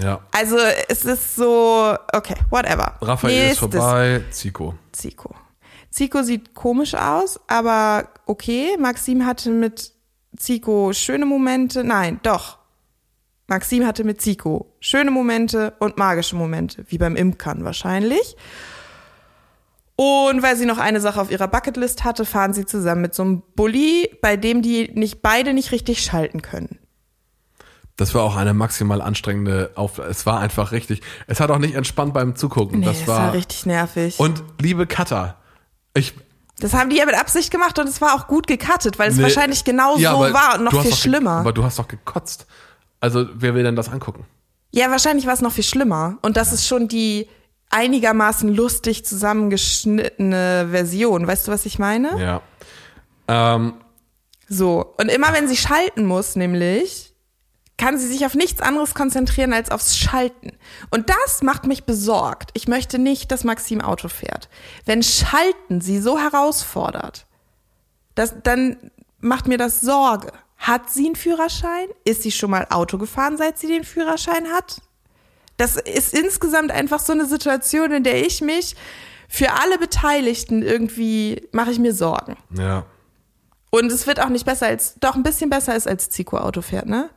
Ja. 0.00 0.20
Also 0.30 0.56
es 0.88 1.04
ist 1.04 1.34
so, 1.34 1.96
okay, 2.12 2.36
whatever. 2.50 2.96
Raphael 3.00 3.32
ist 3.34 3.60
Nächstes. 3.60 3.80
vorbei, 3.80 4.22
Zico. 4.30 4.74
Zico. 4.92 5.34
Zico 5.90 6.22
sieht 6.22 6.54
komisch 6.54 6.94
aus, 6.94 7.40
aber 7.48 8.08
okay. 8.26 8.76
Maxim 8.78 9.26
hatte 9.26 9.50
mit 9.50 9.92
Zico 10.36 10.92
schöne 10.92 11.26
Momente. 11.26 11.82
Nein, 11.82 12.20
doch. 12.22 12.58
Maxim 13.48 13.84
hatte 13.84 14.04
mit 14.04 14.20
Zico 14.20 14.72
schöne 14.78 15.10
Momente 15.10 15.72
und 15.80 15.96
magische 15.96 16.36
Momente, 16.36 16.84
wie 16.88 16.98
beim 16.98 17.16
Imkern 17.16 17.64
wahrscheinlich. 17.64 18.36
Und 20.00 20.42
weil 20.44 20.54
sie 20.56 20.64
noch 20.64 20.78
eine 20.78 21.00
Sache 21.00 21.20
auf 21.20 21.28
ihrer 21.32 21.48
Bucketlist 21.48 22.04
hatte, 22.04 22.24
fahren 22.24 22.52
sie 22.54 22.64
zusammen 22.66 23.02
mit 23.02 23.16
so 23.16 23.24
einem 23.24 23.42
Bulli, 23.56 24.08
bei 24.22 24.36
dem 24.36 24.62
die 24.62 24.92
nicht 24.94 25.22
beide 25.22 25.52
nicht 25.52 25.72
richtig 25.72 26.02
schalten 26.02 26.40
können. 26.40 26.78
Das 27.96 28.14
war 28.14 28.22
auch 28.22 28.36
eine 28.36 28.54
maximal 28.54 29.02
anstrengende 29.02 29.72
Aufgabe. 29.74 30.08
Es 30.08 30.24
war 30.24 30.38
einfach 30.38 30.70
richtig. 30.70 31.00
Es 31.26 31.40
hat 31.40 31.50
auch 31.50 31.58
nicht 31.58 31.74
entspannt 31.74 32.14
beim 32.14 32.36
Zugucken. 32.36 32.78
Nee, 32.78 32.86
das 32.86 33.00
das 33.00 33.08
war, 33.08 33.18
war 33.18 33.32
richtig 33.32 33.66
nervig. 33.66 34.20
Und 34.20 34.44
liebe 34.60 34.86
Cutter, 34.86 35.36
ich 35.94 36.14
das 36.60 36.74
haben 36.74 36.90
die 36.90 36.96
ja 36.96 37.06
mit 37.06 37.16
Absicht 37.16 37.50
gemacht 37.50 37.76
und 37.80 37.88
es 37.88 38.00
war 38.00 38.14
auch 38.14 38.28
gut 38.28 38.46
gecuttet, 38.46 39.00
weil 39.00 39.10
es 39.10 39.16
Nee. 39.16 39.24
wahrscheinlich 39.24 39.64
genau 39.64 39.96
Ja, 39.98 40.12
so 40.12 40.20
war 40.20 40.58
und 40.58 40.64
noch 40.64 40.80
viel 40.82 40.94
schlimmer. 40.94 41.38
Aber 41.40 41.52
du 41.52 41.64
hast 41.64 41.78
doch 41.80 41.88
gekotzt. 41.88 42.46
Also 43.00 43.26
wer 43.34 43.54
will 43.56 43.64
denn 43.64 43.74
das 43.74 43.88
angucken? 43.88 44.26
Ja, 44.70 44.90
wahrscheinlich 44.92 45.26
war 45.26 45.34
es 45.34 45.40
noch 45.40 45.52
viel 45.52 45.64
schlimmer. 45.64 46.18
Und 46.22 46.36
das 46.36 46.52
ist 46.52 46.68
schon 46.68 46.86
die 46.86 47.28
einigermaßen 47.70 48.48
lustig 48.54 49.04
zusammengeschnittene 49.04 50.68
Version. 50.70 51.26
Weißt 51.26 51.48
du, 51.48 51.52
was 51.52 51.66
ich 51.66 51.78
meine? 51.78 52.20
Ja. 52.20 52.42
Ähm, 53.28 53.74
So. 54.48 54.94
Und 54.96 55.10
immer 55.10 55.32
wenn 55.32 55.48
sie 55.48 55.56
schalten 55.56 56.06
muss, 56.06 56.34
nämlich, 56.36 57.14
kann 57.76 57.98
sie 57.98 58.06
sich 58.06 58.26
auf 58.26 58.34
nichts 58.34 58.60
anderes 58.60 58.94
konzentrieren 58.94 59.52
als 59.52 59.70
aufs 59.70 59.96
Schalten. 59.96 60.52
Und 60.90 61.10
das 61.10 61.42
macht 61.42 61.66
mich 61.66 61.84
besorgt. 61.84 62.50
Ich 62.54 62.66
möchte 62.66 62.98
nicht, 62.98 63.30
dass 63.30 63.44
Maxim 63.44 63.80
Auto 63.80 64.08
fährt. 64.08 64.48
Wenn 64.84 65.02
Schalten 65.02 65.80
sie 65.80 66.00
so 66.00 66.18
herausfordert, 66.18 67.26
das, 68.14 68.34
dann 68.42 68.90
macht 69.20 69.46
mir 69.46 69.58
das 69.58 69.80
Sorge. 69.80 70.32
Hat 70.56 70.90
sie 70.90 71.06
einen 71.06 71.14
Führerschein? 71.14 71.86
Ist 72.04 72.22
sie 72.22 72.32
schon 72.32 72.50
mal 72.50 72.66
Auto 72.70 72.98
gefahren, 72.98 73.36
seit 73.36 73.58
sie 73.58 73.68
den 73.68 73.84
Führerschein 73.84 74.48
hat? 74.48 74.80
Das 75.58 75.76
ist 75.76 76.14
insgesamt 76.14 76.70
einfach 76.70 77.00
so 77.00 77.12
eine 77.12 77.26
Situation, 77.26 77.92
in 77.92 78.04
der 78.04 78.24
ich 78.24 78.40
mich 78.40 78.74
für 79.28 79.52
alle 79.52 79.78
Beteiligten 79.78 80.62
irgendwie 80.62 81.46
mache 81.52 81.70
ich 81.70 81.78
mir 81.78 81.92
Sorgen. 81.92 82.36
ja. 82.56 82.86
Und 83.70 83.92
es 83.92 84.06
wird 84.06 84.18
auch 84.18 84.30
nicht 84.30 84.46
besser 84.46 84.66
als, 84.66 84.94
doch 84.98 85.14
ein 85.14 85.22
bisschen 85.22 85.50
besser 85.50 85.76
ist, 85.76 85.86
als 85.86 86.08
Zico 86.08 86.38
Auto 86.38 86.62
fährt, 86.62 86.86
ne? 86.86 87.10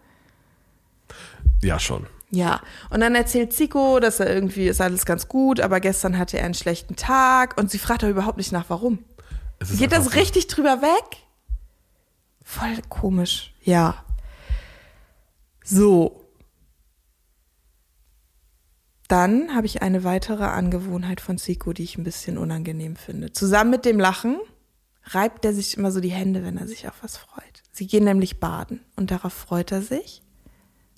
Ja, 1.63 1.79
schon. 1.79 2.07
Ja. 2.29 2.59
Und 2.89 2.99
dann 2.99 3.15
erzählt 3.15 3.53
Zico, 3.53 4.01
dass 4.01 4.19
er 4.19 4.33
irgendwie 4.33 4.67
ist 4.67 4.81
alles 4.81 5.05
ganz 5.05 5.29
gut, 5.29 5.61
aber 5.61 5.79
gestern 5.79 6.17
hatte 6.17 6.37
er 6.37 6.43
einen 6.43 6.53
schlechten 6.53 6.97
Tag 6.97 7.57
und 7.57 7.71
sie 7.71 7.79
fragt 7.79 8.03
aber 8.03 8.11
überhaupt 8.11 8.35
nicht 8.35 8.51
nach, 8.51 8.65
warum. 8.67 8.99
Geht 9.77 9.93
das 9.93 10.13
richtig 10.15 10.47
drüber 10.47 10.81
weg? 10.81 11.19
Voll 12.43 12.81
komisch. 12.89 13.53
Ja. 13.63 14.03
So. 15.63 16.20
Dann 19.11 19.53
habe 19.53 19.67
ich 19.67 19.81
eine 19.81 20.05
weitere 20.05 20.45
Angewohnheit 20.45 21.19
von 21.19 21.37
Zico, 21.37 21.73
die 21.73 21.83
ich 21.83 21.97
ein 21.97 22.05
bisschen 22.05 22.37
unangenehm 22.37 22.95
finde. 22.95 23.33
Zusammen 23.33 23.69
mit 23.71 23.83
dem 23.83 23.99
Lachen 23.99 24.39
reibt 25.03 25.43
er 25.43 25.53
sich 25.53 25.75
immer 25.75 25.91
so 25.91 25.99
die 25.99 26.13
Hände, 26.13 26.45
wenn 26.45 26.57
er 26.57 26.65
sich 26.65 26.87
auf 26.87 27.03
was 27.03 27.17
freut. 27.17 27.61
Sie 27.73 27.87
gehen 27.87 28.05
nämlich 28.05 28.39
baden 28.39 28.79
und 28.95 29.11
darauf 29.11 29.33
freut 29.33 29.73
er 29.73 29.81
sich. 29.81 30.21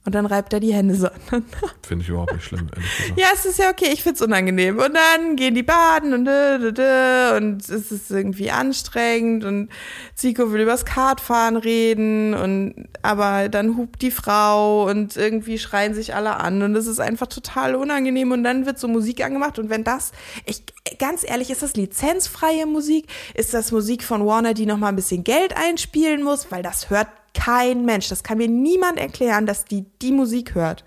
Und 0.05 0.15
dann 0.15 0.25
reibt 0.25 0.51
er 0.51 0.59
die 0.59 0.73
Hände 0.73 0.95
so 0.95 1.07
aneinander. 1.07 1.57
Finde 1.81 2.03
ich 2.03 2.09
überhaupt 2.09 2.33
nicht 2.33 2.43
schlimm, 2.43 2.69
ehrlich 2.73 2.97
gesagt. 2.97 3.19
Ja, 3.19 3.27
es 3.33 3.45
ist 3.45 3.59
ja 3.59 3.69
okay, 3.69 3.89
ich 3.93 4.03
find's 4.03 4.21
unangenehm. 4.21 4.77
Und 4.77 4.93
dann 4.93 5.35
gehen 5.35 5.55
die 5.55 5.63
baden 5.63 6.13
und 6.13 6.23
und 6.23 7.69
es 7.69 7.91
ist 7.91 8.11
irgendwie 8.11 8.51
anstrengend 8.51 9.45
und 9.45 9.69
Zico 10.15 10.51
will 10.51 10.61
übers 10.61 10.85
Kartfahren 10.85 11.57
reden 11.57 12.33
und 12.33 12.87
aber 13.01 13.49
dann 13.49 13.77
hupt 13.77 14.01
die 14.01 14.11
Frau 14.11 14.89
und 14.89 15.15
irgendwie 15.17 15.57
schreien 15.57 15.93
sich 15.93 16.15
alle 16.15 16.37
an 16.37 16.61
und 16.61 16.75
es 16.75 16.87
ist 16.87 16.99
einfach 16.99 17.27
total 17.27 17.75
unangenehm 17.75 18.31
und 18.31 18.43
dann 18.43 18.65
wird 18.65 18.79
so 18.79 18.87
Musik 18.87 19.23
angemacht 19.23 19.59
und 19.59 19.69
wenn 19.69 19.83
das, 19.83 20.11
ich 20.45 20.63
ganz 20.99 21.23
ehrlich, 21.27 21.49
ist 21.49 21.63
das 21.63 21.75
lizenzfreie 21.75 22.65
Musik? 22.65 23.07
Ist 23.33 23.53
das 23.53 23.71
Musik 23.71 24.03
von 24.03 24.25
Warner, 24.25 24.53
die 24.53 24.65
noch 24.65 24.77
mal 24.77 24.89
ein 24.89 24.95
bisschen 24.95 25.23
Geld 25.23 25.55
einspielen 25.55 26.23
muss, 26.23 26.51
weil 26.51 26.63
das 26.63 26.89
hört 26.89 27.07
kein 27.33 27.85
Mensch. 27.85 28.09
Das 28.09 28.23
kann 28.23 28.37
mir 28.37 28.47
niemand 28.47 28.99
erklären, 28.99 29.45
dass 29.45 29.65
die 29.65 29.85
die 30.01 30.11
Musik 30.11 30.55
hört 30.55 30.83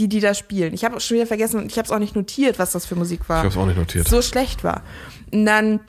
die, 0.00 0.08
die 0.08 0.20
da 0.20 0.34
spielen. 0.34 0.72
Ich 0.72 0.84
habe 0.84 0.98
schon 1.00 1.16
wieder 1.16 1.26
vergessen 1.26 1.60
und 1.60 1.66
ich 1.70 1.76
habe 1.76 1.86
es 1.86 1.92
auch 1.92 1.98
nicht 1.98 2.16
notiert, 2.16 2.58
was 2.58 2.72
das 2.72 2.86
für 2.86 2.96
Musik 2.96 3.28
war. 3.28 3.38
Ich 3.38 3.44
habe 3.44 3.48
es 3.48 3.56
auch 3.56 3.66
nicht 3.66 3.76
notiert. 3.76 4.08
So 4.08 4.22
schlecht 4.22 4.64
war. 4.64 4.82
Und 5.30 5.44
dann 5.46 5.80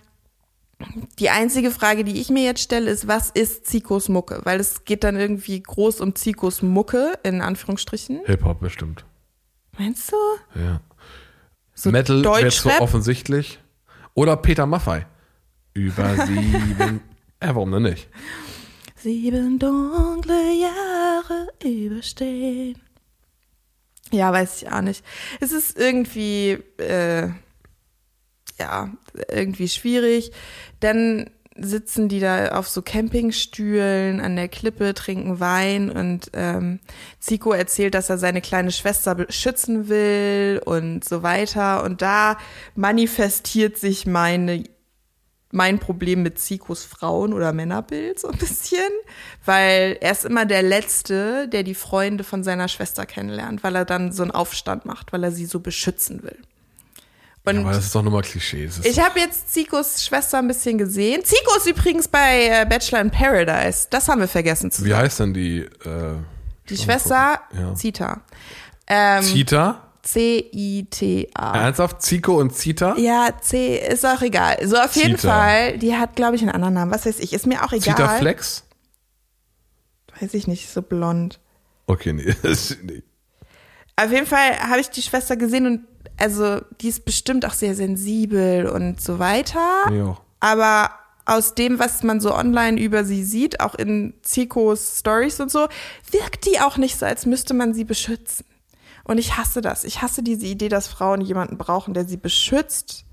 die 1.19 1.29
einzige 1.29 1.71
Frage, 1.71 2.03
die 2.03 2.19
ich 2.19 2.29
mir 2.29 2.43
jetzt 2.43 2.61
stelle, 2.61 2.89
ist, 2.89 3.07
was 3.07 3.29
ist 3.29 3.67
Zikos 3.67 4.09
Mucke? 4.09 4.41
Weil 4.43 4.59
es 4.59 4.83
geht 4.83 5.03
dann 5.03 5.15
irgendwie 5.15 5.61
groß 5.61 6.01
um 6.01 6.15
Zikos 6.15 6.61
Mucke, 6.61 7.13
in 7.23 7.41
Anführungsstrichen. 7.41 8.21
Hip-Hop 8.25 8.59
bestimmt. 8.59 9.05
Meinst 9.77 10.11
du? 10.11 10.15
Ja. 10.59 10.81
So 11.73 11.91
Metal 11.91 12.23
wäre 12.23 12.51
so 12.51 12.69
offensichtlich. 12.79 13.59
Oder 14.13 14.35
Peter 14.37 14.65
Maffei. 14.65 15.05
Über 15.73 16.15
sieben. 16.25 17.01
ja, 17.41 17.55
warum 17.55 17.71
denn 17.71 17.83
nicht? 17.83 18.09
Sieben 19.03 19.57
dunkle 19.57 20.53
Jahre 20.53 21.47
überstehen. 21.63 22.79
Ja, 24.11 24.31
weiß 24.31 24.61
ich 24.61 24.71
auch 24.71 24.81
nicht. 24.81 25.03
Es 25.39 25.51
ist 25.51 25.75
irgendwie, 25.75 26.59
äh, 26.77 27.29
ja, 28.59 28.91
irgendwie 29.27 29.69
schwierig. 29.69 30.31
Dann 30.81 31.31
sitzen 31.55 32.09
die 32.09 32.19
da 32.19 32.49
auf 32.49 32.67
so 32.67 32.83
Campingstühlen 32.83 34.21
an 34.21 34.35
der 34.35 34.49
Klippe, 34.49 34.93
trinken 34.93 35.39
Wein 35.39 35.89
und 35.89 36.29
ähm, 36.33 36.79
Zico 37.19 37.53
erzählt, 37.53 37.95
dass 37.95 38.09
er 38.09 38.19
seine 38.19 38.41
kleine 38.41 38.71
Schwester 38.71 39.15
beschützen 39.15 39.89
will 39.89 40.61
und 40.63 41.03
so 41.03 41.23
weiter. 41.23 41.83
Und 41.83 42.03
da 42.03 42.37
manifestiert 42.75 43.77
sich 43.77 44.05
meine 44.05 44.63
mein 45.51 45.79
Problem 45.79 46.23
mit 46.23 46.39
Zikos 46.39 46.83
Frauen- 46.85 47.33
oder 47.33 47.53
Männerbild 47.53 48.19
so 48.19 48.29
ein 48.29 48.37
bisschen, 48.37 48.89
weil 49.45 49.97
er 50.01 50.11
ist 50.11 50.25
immer 50.25 50.45
der 50.45 50.63
Letzte, 50.63 51.47
der 51.47 51.63
die 51.63 51.75
Freunde 51.75 52.23
von 52.23 52.43
seiner 52.43 52.67
Schwester 52.67 53.05
kennenlernt, 53.05 53.63
weil 53.63 53.75
er 53.75 53.85
dann 53.85 54.11
so 54.11 54.23
einen 54.23 54.31
Aufstand 54.31 54.85
macht, 54.85 55.11
weil 55.13 55.23
er 55.23 55.31
sie 55.31 55.45
so 55.45 55.59
beschützen 55.59 56.23
will. 56.23 56.37
Und 57.43 57.57
Aber 57.57 57.71
das 57.71 57.85
ist 57.85 57.95
doch 57.95 58.03
nur 58.03 58.11
mal 58.11 58.21
Klischee. 58.21 58.69
Ich 58.83 58.99
habe 58.99 59.19
jetzt 59.19 59.51
Zikos 59.51 60.03
Schwester 60.05 60.37
ein 60.37 60.47
bisschen 60.47 60.77
gesehen. 60.77 61.23
Zico 61.25 61.55
ist 61.57 61.65
übrigens 61.65 62.07
bei 62.07 62.45
äh, 62.47 62.65
Bachelor 62.69 63.01
in 63.01 63.09
Paradise. 63.09 63.87
Das 63.89 64.07
haben 64.07 64.21
wir 64.21 64.27
vergessen 64.27 64.69
zu 64.69 64.85
wie 64.85 64.89
sagen. 64.91 65.01
heißt 65.03 65.19
denn 65.21 65.33
die? 65.33 65.59
Äh, 65.61 65.69
Die 66.69 66.77
Schwester 66.77 67.39
Ja. 67.59 67.73
Zita. 67.73 68.21
Ähm, 68.85 69.23
Zita? 69.23 69.90
C-I-T-A. 70.03 71.53
Ernsthaft? 71.53 72.01
Zico 72.01 72.39
und 72.39 72.55
Zita? 72.55 72.95
Ja, 72.97 73.29
C 73.39 73.77
ist 73.77 74.05
auch 74.05 74.21
egal. 74.21 74.57
So 74.67 74.77
auf 74.77 74.95
jeden 74.95 75.17
Zita. 75.17 75.33
Fall, 75.33 75.77
die 75.77 75.95
hat, 75.95 76.15
glaube 76.15 76.35
ich, 76.35 76.41
einen 76.41 76.51
anderen 76.51 76.73
Namen. 76.73 76.91
Was 76.91 77.05
weiß 77.05 77.19
ich, 77.19 77.33
ist 77.33 77.45
mir 77.45 77.63
auch 77.63 77.71
egal. 77.71 77.95
Zita 77.95 78.07
Flex? 78.17 78.63
Weiß 80.19 80.33
ich 80.33 80.47
nicht, 80.47 80.69
so 80.69 80.81
blond. 80.81 81.39
Okay, 81.87 82.13
nee. 82.13 82.33
Auf 83.95 84.11
jeden 84.11 84.25
Fall 84.25 84.59
habe 84.69 84.79
ich 84.79 84.89
die 84.89 85.01
Schwester 85.01 85.35
gesehen 85.35 85.65
und 85.65 85.81
also 86.17 86.61
die 86.79 86.87
ist 86.87 87.05
bestimmt 87.05 87.45
auch 87.45 87.53
sehr 87.53 87.75
sensibel 87.75 88.67
und 88.67 89.01
so 89.01 89.19
weiter. 89.19 89.59
Auch. 89.87 90.21
Aber 90.39 90.91
aus 91.25 91.55
dem, 91.55 91.79
was 91.79 92.03
man 92.03 92.19
so 92.19 92.33
online 92.33 92.79
über 92.79 93.03
sie 93.03 93.23
sieht, 93.23 93.59
auch 93.59 93.75
in 93.75 94.13
Zikos 94.23 94.99
Stories 94.99 95.39
und 95.39 95.51
so, 95.51 95.67
wirkt 96.11 96.45
die 96.45 96.59
auch 96.59 96.77
nicht 96.77 96.97
so, 96.97 97.05
als 97.05 97.25
müsste 97.25 97.53
man 97.53 97.73
sie 97.73 97.83
beschützen. 97.83 98.45
Und 99.03 99.17
ich 99.17 99.37
hasse 99.37 99.61
das. 99.61 99.83
Ich 99.83 100.01
hasse 100.01 100.23
diese 100.23 100.45
Idee, 100.45 100.69
dass 100.69 100.87
Frauen 100.87 101.21
jemanden 101.21 101.57
brauchen, 101.57 101.93
der 101.93 102.05
sie 102.05 102.17
beschützt. 102.17 103.05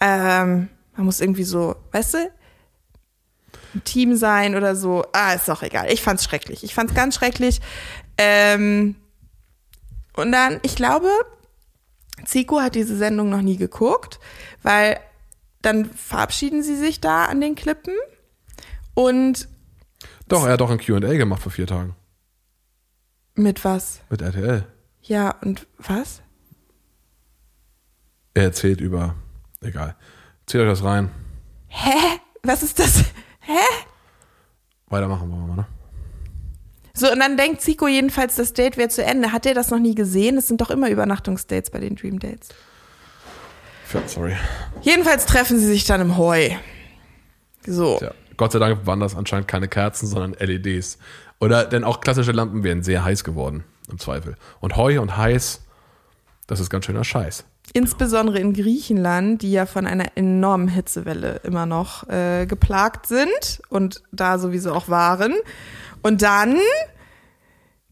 Ähm, 0.00 0.68
man 0.96 1.06
muss 1.06 1.20
irgendwie 1.20 1.44
so, 1.44 1.76
weißt 1.92 2.14
du, 2.14 2.30
ein 3.74 3.84
Team 3.84 4.16
sein 4.16 4.54
oder 4.54 4.76
so. 4.76 5.04
Ah, 5.12 5.32
ist 5.32 5.48
doch 5.48 5.62
egal. 5.62 5.92
Ich 5.92 6.02
fand's 6.02 6.24
schrecklich. 6.24 6.64
Ich 6.64 6.74
fand's 6.74 6.94
ganz 6.94 7.16
schrecklich. 7.16 7.60
Ähm, 8.18 8.96
und 10.16 10.30
dann, 10.32 10.60
ich 10.62 10.76
glaube, 10.76 11.08
Zico 12.24 12.60
hat 12.60 12.74
diese 12.74 12.96
Sendung 12.96 13.30
noch 13.30 13.42
nie 13.42 13.56
geguckt, 13.56 14.20
weil 14.62 15.00
dann 15.62 15.86
verabschieden 15.86 16.62
sie 16.62 16.76
sich 16.76 17.00
da 17.00 17.24
an 17.24 17.40
den 17.40 17.54
Klippen 17.54 17.94
und 18.94 19.48
Doch, 20.28 20.44
er 20.44 20.52
hat 20.52 20.60
doch 20.60 20.70
ein 20.70 20.78
Q&A 20.78 21.00
gemacht 21.00 21.42
vor 21.42 21.50
vier 21.50 21.66
Tagen. 21.66 21.96
Mit 23.34 23.64
was? 23.64 24.00
Mit 24.10 24.22
RTL. 24.22 24.66
Ja, 25.02 25.34
und 25.42 25.66
was? 25.78 26.22
Er 28.34 28.44
erzählt 28.44 28.80
über, 28.80 29.14
egal. 29.60 29.96
Zieht 30.46 30.60
euch 30.60 30.68
das 30.68 30.82
rein. 30.84 31.10
Hä? 31.68 32.20
Was 32.42 32.62
ist 32.62 32.78
das? 32.78 33.04
Hä? 33.40 33.84
Weitermachen 34.88 35.30
wollen 35.30 35.42
wir 35.42 35.54
mal, 35.54 35.56
ne? 35.56 35.66
So, 36.96 37.10
und 37.10 37.18
dann 37.18 37.36
denkt 37.36 37.60
Zico 37.60 37.88
jedenfalls, 37.88 38.36
das 38.36 38.52
Date 38.52 38.76
wäre 38.76 38.88
zu 38.88 39.02
Ende. 39.04 39.32
Hat 39.32 39.46
er 39.46 39.54
das 39.54 39.70
noch 39.70 39.80
nie 39.80 39.96
gesehen? 39.96 40.38
Es 40.38 40.46
sind 40.46 40.60
doch 40.60 40.70
immer 40.70 40.88
Übernachtungsdates 40.88 41.70
bei 41.70 41.80
den 41.80 41.96
Dream 41.96 42.20
Dates. 42.20 42.50
Ja, 43.92 44.00
sorry. 44.06 44.36
Jedenfalls 44.82 45.26
treffen 45.26 45.58
sie 45.58 45.66
sich 45.66 45.84
dann 45.84 46.00
im 46.00 46.16
Heu. 46.16 46.50
So. 47.66 47.98
Tja, 47.98 48.12
Gott 48.36 48.52
sei 48.52 48.58
Dank 48.58 48.86
waren 48.86 49.00
das 49.00 49.16
anscheinend 49.16 49.48
keine 49.48 49.68
Kerzen, 49.68 50.06
sondern 50.06 50.34
LEDs. 50.38 50.98
Oder 51.40 51.64
denn 51.64 51.84
auch 51.84 52.00
klassische 52.00 52.32
Lampen 52.32 52.62
wären 52.62 52.82
sehr 52.82 53.04
heiß 53.04 53.24
geworden, 53.24 53.64
im 53.90 53.98
Zweifel. 53.98 54.36
Und 54.60 54.76
Heu 54.76 55.00
und 55.00 55.16
heiß, 55.16 55.62
das 56.46 56.60
ist 56.60 56.70
ganz 56.70 56.84
schöner 56.86 57.04
Scheiß. 57.04 57.44
insbesondere 57.72 58.38
in 58.38 58.52
Griechenland, 58.52 59.42
die 59.42 59.52
ja 59.52 59.66
von 59.66 59.86
einer 59.86 60.16
enormen 60.16 60.68
Hitzewelle 60.68 61.40
immer 61.44 61.66
noch 61.66 62.08
äh, 62.08 62.46
geplagt 62.46 63.06
sind 63.06 63.62
und 63.68 64.02
da 64.12 64.38
sowieso 64.38 64.72
auch 64.72 64.88
waren. 64.88 65.34
Und 66.02 66.22
dann 66.22 66.58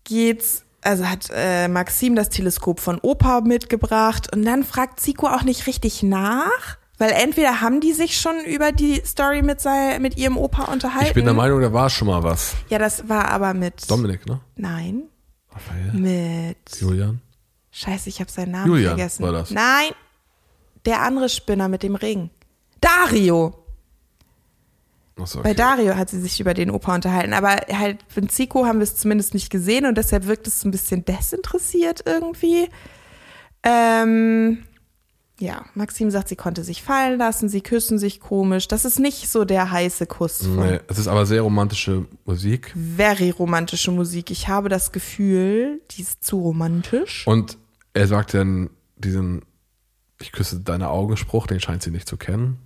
geht's, 0.05 0.65
also 0.83 1.09
hat 1.09 1.31
äh, 1.35 1.69
Maxim 1.69 2.15
das 2.15 2.29
Teleskop 2.29 2.81
von 2.81 2.99
Opa 3.01 3.41
mitgebracht 3.41 4.31
und 4.35 4.45
dann 4.45 4.65
fragt 4.65 5.01
Zico 5.01 5.27
auch 5.27 5.43
nicht 5.43 5.67
richtig 5.67 6.03
nach. 6.03 6.77
Weil 7.03 7.15
entweder 7.15 7.61
haben 7.61 7.81
die 7.81 7.95
sich 7.95 8.21
schon 8.21 8.45
über 8.45 8.71
die 8.71 9.03
Story 9.05 9.43
mit, 9.43 9.61
sei, 9.61 9.99
mit 9.99 10.17
ihrem 10.17 10.37
Opa 10.37 10.71
unterhalten. 10.73 11.09
Ich 11.09 11.15
bin 11.15 11.25
der 11.25 11.35
Meinung, 11.35 11.61
da 11.61 11.73
war 11.73 11.91
schon 11.91 12.07
mal 12.07 12.23
was. 12.23 12.55
Ja, 12.69 12.79
das 12.79 13.09
war 13.09 13.29
aber 13.29 13.55
mit. 13.55 13.91
Dominik, 13.91 14.25
ne? 14.25 14.39
Nein. 14.55 15.09
Raphael. 15.51 15.95
Mit. 15.95 16.59
Julian. 16.81 17.21
Scheiße, 17.73 18.09
ich 18.09 18.21
habe 18.21 18.31
seinen 18.31 18.53
Namen 18.53 18.69
Julian 18.69 18.91
vergessen. 18.91 19.25
war 19.25 19.33
das. 19.33 19.51
Nein. 19.51 19.91
Der 20.85 21.03
andere 21.03 21.29
Spinner 21.29 21.67
mit 21.67 21.83
dem 21.83 21.97
Ring. 21.97 22.31
Dario. 22.81 23.53
Bei 25.17 25.25
okay. 25.25 25.55
Dario 25.55 25.97
hat 25.97 26.09
sie 26.09 26.21
sich 26.21 26.39
über 26.39 26.55
den 26.55 26.71
Opa 26.71 26.95
unterhalten. 26.95 27.33
Aber 27.33 27.57
halt 27.73 27.99
von 28.07 28.29
Zico 28.29 28.65
haben 28.65 28.79
wir 28.79 28.85
es 28.85 28.95
zumindest 28.95 29.35
nicht 29.35 29.51
gesehen 29.51 29.87
und 29.87 29.99
deshalb 29.99 30.29
wirkt 30.29 30.47
es 30.47 30.61
so 30.61 30.69
ein 30.69 30.71
bisschen 30.71 31.05
desinteressiert 31.05 32.05
irgendwie. 32.07 32.69
Ähm, 33.65 34.63
ja, 35.41 35.65
Maxim 35.75 36.11
sagt, 36.11 36.29
sie 36.29 36.37
konnte 36.37 36.63
sich 36.63 36.83
fallen 36.83 37.19
lassen, 37.19 37.49
sie 37.49 37.63
küssen 37.63 37.99
sich 37.99 38.21
komisch. 38.21 38.69
Das 38.69 38.85
ist 38.85 38.99
nicht 39.01 39.29
so 39.29 39.45
der 39.45 39.71
heiße 39.73 40.07
Kuss 40.07 40.43
Nee, 40.43 40.79
es 40.89 40.99
ist 40.99 41.09
aber 41.09 41.27
sehr 41.27 41.43
romantische 41.43 42.07
Musik. 42.25 42.73
very 42.77 43.31
romantische 43.31 43.91
Musik. 43.91 44.31
Ich 44.31 44.47
habe 44.49 44.69
das 44.69 44.93
Gefühl, 44.93 45.81
die 45.93 46.03
ist 46.03 46.23
zu 46.23 46.39
romantisch. 46.41 47.27
Und 47.27 47.59
er 47.95 48.07
sagt 48.07 48.35
dann 48.35 48.71
diesen 48.97 49.43
Ich 50.21 50.31
küsse 50.33 50.61
deine 50.61 50.89
Augenspruch, 50.91 51.47
den 51.49 51.59
scheint 51.61 51.83
sie 51.83 51.91
nicht 51.91 52.09
zu 52.09 52.17
kennen. 52.17 52.59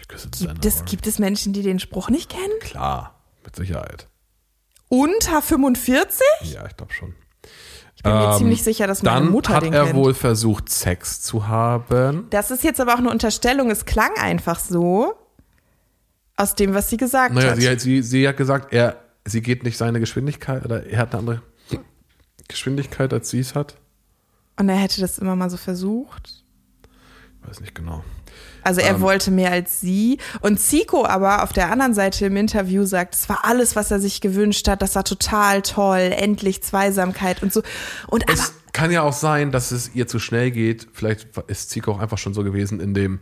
Ich 0.00 0.08
küsse 0.08 0.28
deine 0.30 0.54
Gibt 0.54 0.64
es, 0.64 0.78
Augen. 0.78 0.86
gibt 0.86 1.06
es 1.06 1.18
Menschen, 1.20 1.52
die 1.52 1.62
den 1.62 1.78
Spruch 1.78 2.08
nicht 2.10 2.28
kennen? 2.30 2.58
Klar, 2.60 3.20
mit 3.44 3.54
Sicherheit. 3.54 4.08
Unter 4.88 5.40
45? 5.40 6.20
Ja, 6.52 6.66
ich 6.66 6.76
glaube 6.76 6.92
schon. 6.92 7.14
Ich 8.04 8.10
bin 8.10 8.12
mir 8.14 8.32
Ähm, 8.32 8.38
ziemlich 8.38 8.62
sicher, 8.64 8.86
dass 8.88 9.02
meine 9.04 9.20
Dann 9.20 9.30
Mutter 9.30 9.54
hat 9.54 9.62
den 9.62 9.72
er 9.72 9.84
kennt. 9.84 9.96
wohl 9.96 10.12
versucht, 10.12 10.68
Sex 10.70 11.22
zu 11.22 11.46
haben. 11.46 12.26
Das 12.30 12.50
ist 12.50 12.64
jetzt 12.64 12.80
aber 12.80 12.94
auch 12.94 12.98
eine 12.98 13.10
Unterstellung. 13.10 13.70
Es 13.70 13.84
klang 13.84 14.10
einfach 14.20 14.58
so 14.58 15.14
aus 16.36 16.56
dem, 16.56 16.74
was 16.74 16.90
sie 16.90 16.96
gesagt 16.96 17.34
Naja, 17.34 17.52
hat. 17.52 17.60
sie, 17.60 17.78
sie, 17.78 18.02
sie 18.02 18.26
hat 18.28 18.36
gesagt, 18.36 18.72
er, 18.72 18.96
sie 19.24 19.40
geht 19.40 19.62
nicht 19.62 19.78
seine 19.78 20.00
Geschwindigkeit 20.00 20.64
oder 20.64 20.84
er 20.84 20.98
hat 20.98 21.12
eine 21.14 21.18
andere 21.20 21.42
Geschwindigkeit, 22.48 23.12
als 23.12 23.30
sie 23.30 23.38
es 23.38 23.54
hat. 23.54 23.76
Und 24.58 24.68
er 24.68 24.76
hätte 24.76 25.00
das 25.00 25.18
immer 25.18 25.36
mal 25.36 25.48
so 25.50 25.56
versucht. 25.56 26.41
Weiß 27.46 27.60
nicht 27.60 27.74
genau. 27.74 28.02
Also 28.62 28.80
er 28.80 28.94
Ähm. 28.94 29.00
wollte 29.00 29.30
mehr 29.30 29.50
als 29.50 29.80
sie. 29.80 30.18
Und 30.40 30.58
Zico 30.60 31.04
aber 31.04 31.42
auf 31.42 31.52
der 31.52 31.70
anderen 31.70 31.94
Seite 31.94 32.26
im 32.26 32.36
Interview 32.36 32.84
sagt, 32.84 33.14
es 33.14 33.28
war 33.28 33.40
alles, 33.44 33.76
was 33.76 33.90
er 33.90 34.00
sich 34.00 34.20
gewünscht 34.20 34.68
hat. 34.68 34.80
Das 34.82 34.94
war 34.94 35.04
total 35.04 35.62
toll. 35.62 36.12
Endlich 36.16 36.62
Zweisamkeit 36.62 37.42
und 37.42 37.52
so. 37.52 37.62
Und 38.06 38.24
aber 38.28 38.32
Es 38.32 38.54
kann 38.72 38.90
ja 38.90 39.02
auch 39.02 39.12
sein, 39.12 39.50
dass 39.52 39.72
es 39.72 39.94
ihr 39.94 40.06
zu 40.06 40.18
schnell 40.18 40.50
geht. 40.50 40.88
Vielleicht 40.92 41.36
ist 41.48 41.70
Zico 41.70 41.92
auch 41.92 41.98
einfach 41.98 42.18
schon 42.18 42.32
so 42.34 42.44
gewesen 42.44 42.80
in 42.80 42.94
dem, 42.94 43.18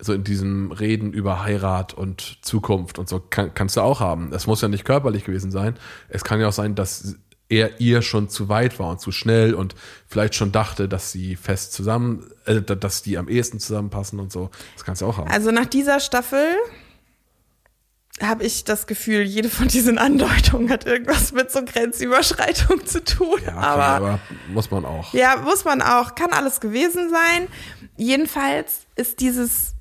so 0.00 0.12
in 0.12 0.24
diesem 0.24 0.72
Reden 0.72 1.12
über 1.12 1.44
Heirat 1.44 1.94
und 1.94 2.38
Zukunft 2.42 2.98
und 2.98 3.08
so. 3.08 3.20
Kann, 3.20 3.54
kannst 3.54 3.76
du 3.76 3.80
auch 3.80 4.00
haben. 4.00 4.32
Es 4.32 4.46
muss 4.48 4.60
ja 4.60 4.68
nicht 4.68 4.84
körperlich 4.84 5.24
gewesen 5.24 5.52
sein. 5.52 5.76
Es 6.08 6.24
kann 6.24 6.40
ja 6.40 6.48
auch 6.48 6.52
sein, 6.52 6.74
dass 6.74 7.16
er 7.52 7.80
ihr 7.80 8.00
schon 8.00 8.30
zu 8.30 8.48
weit 8.48 8.78
war 8.78 8.88
und 8.88 9.00
zu 9.00 9.12
schnell 9.12 9.52
und 9.54 9.74
vielleicht 10.08 10.34
schon 10.34 10.52
dachte, 10.52 10.88
dass 10.88 11.12
sie 11.12 11.36
fest 11.36 11.74
zusammen, 11.74 12.30
äh, 12.46 12.62
dass 12.62 13.02
die 13.02 13.18
am 13.18 13.28
ehesten 13.28 13.60
zusammenpassen 13.60 14.18
und 14.18 14.32
so. 14.32 14.50
Das 14.74 14.84
kannst 14.84 15.02
du 15.02 15.06
auch 15.06 15.18
haben. 15.18 15.30
Also 15.30 15.50
nach 15.50 15.66
dieser 15.66 16.00
Staffel 16.00 16.46
habe 18.22 18.44
ich 18.44 18.64
das 18.64 18.86
Gefühl, 18.86 19.22
jede 19.22 19.50
von 19.50 19.68
diesen 19.68 19.98
Andeutungen 19.98 20.70
hat 20.70 20.86
irgendwas 20.86 21.32
mit 21.32 21.50
so 21.50 21.62
Grenzüberschreitung 21.62 22.86
zu 22.86 23.04
tun. 23.04 23.40
ja, 23.44 23.54
aber, 23.54 23.84
aber 23.84 24.20
muss 24.48 24.70
man 24.70 24.86
auch. 24.86 25.12
ja, 25.12 25.36
muss 25.36 25.64
man 25.66 25.82
auch. 25.82 26.14
Kann 26.14 26.32
alles 26.32 26.60
gewesen 26.60 27.10
sein. 27.10 27.48
Jedenfalls 27.96 28.86
ist 28.96 29.20
dieses 29.20 29.74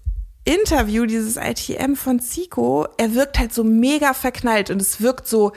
Interview, 0.43 1.05
dieses 1.05 1.38
ITM 1.38 1.95
von 1.95 2.19
Zico, 2.19 2.88
er 2.97 3.15
wirkt 3.15 3.39
halt 3.39 3.53
so 3.53 3.63
mega 3.63 4.13
verknallt 4.13 4.71
und 4.71 4.81
es 4.81 4.99
wirkt 4.99 5.27
so 5.27 5.53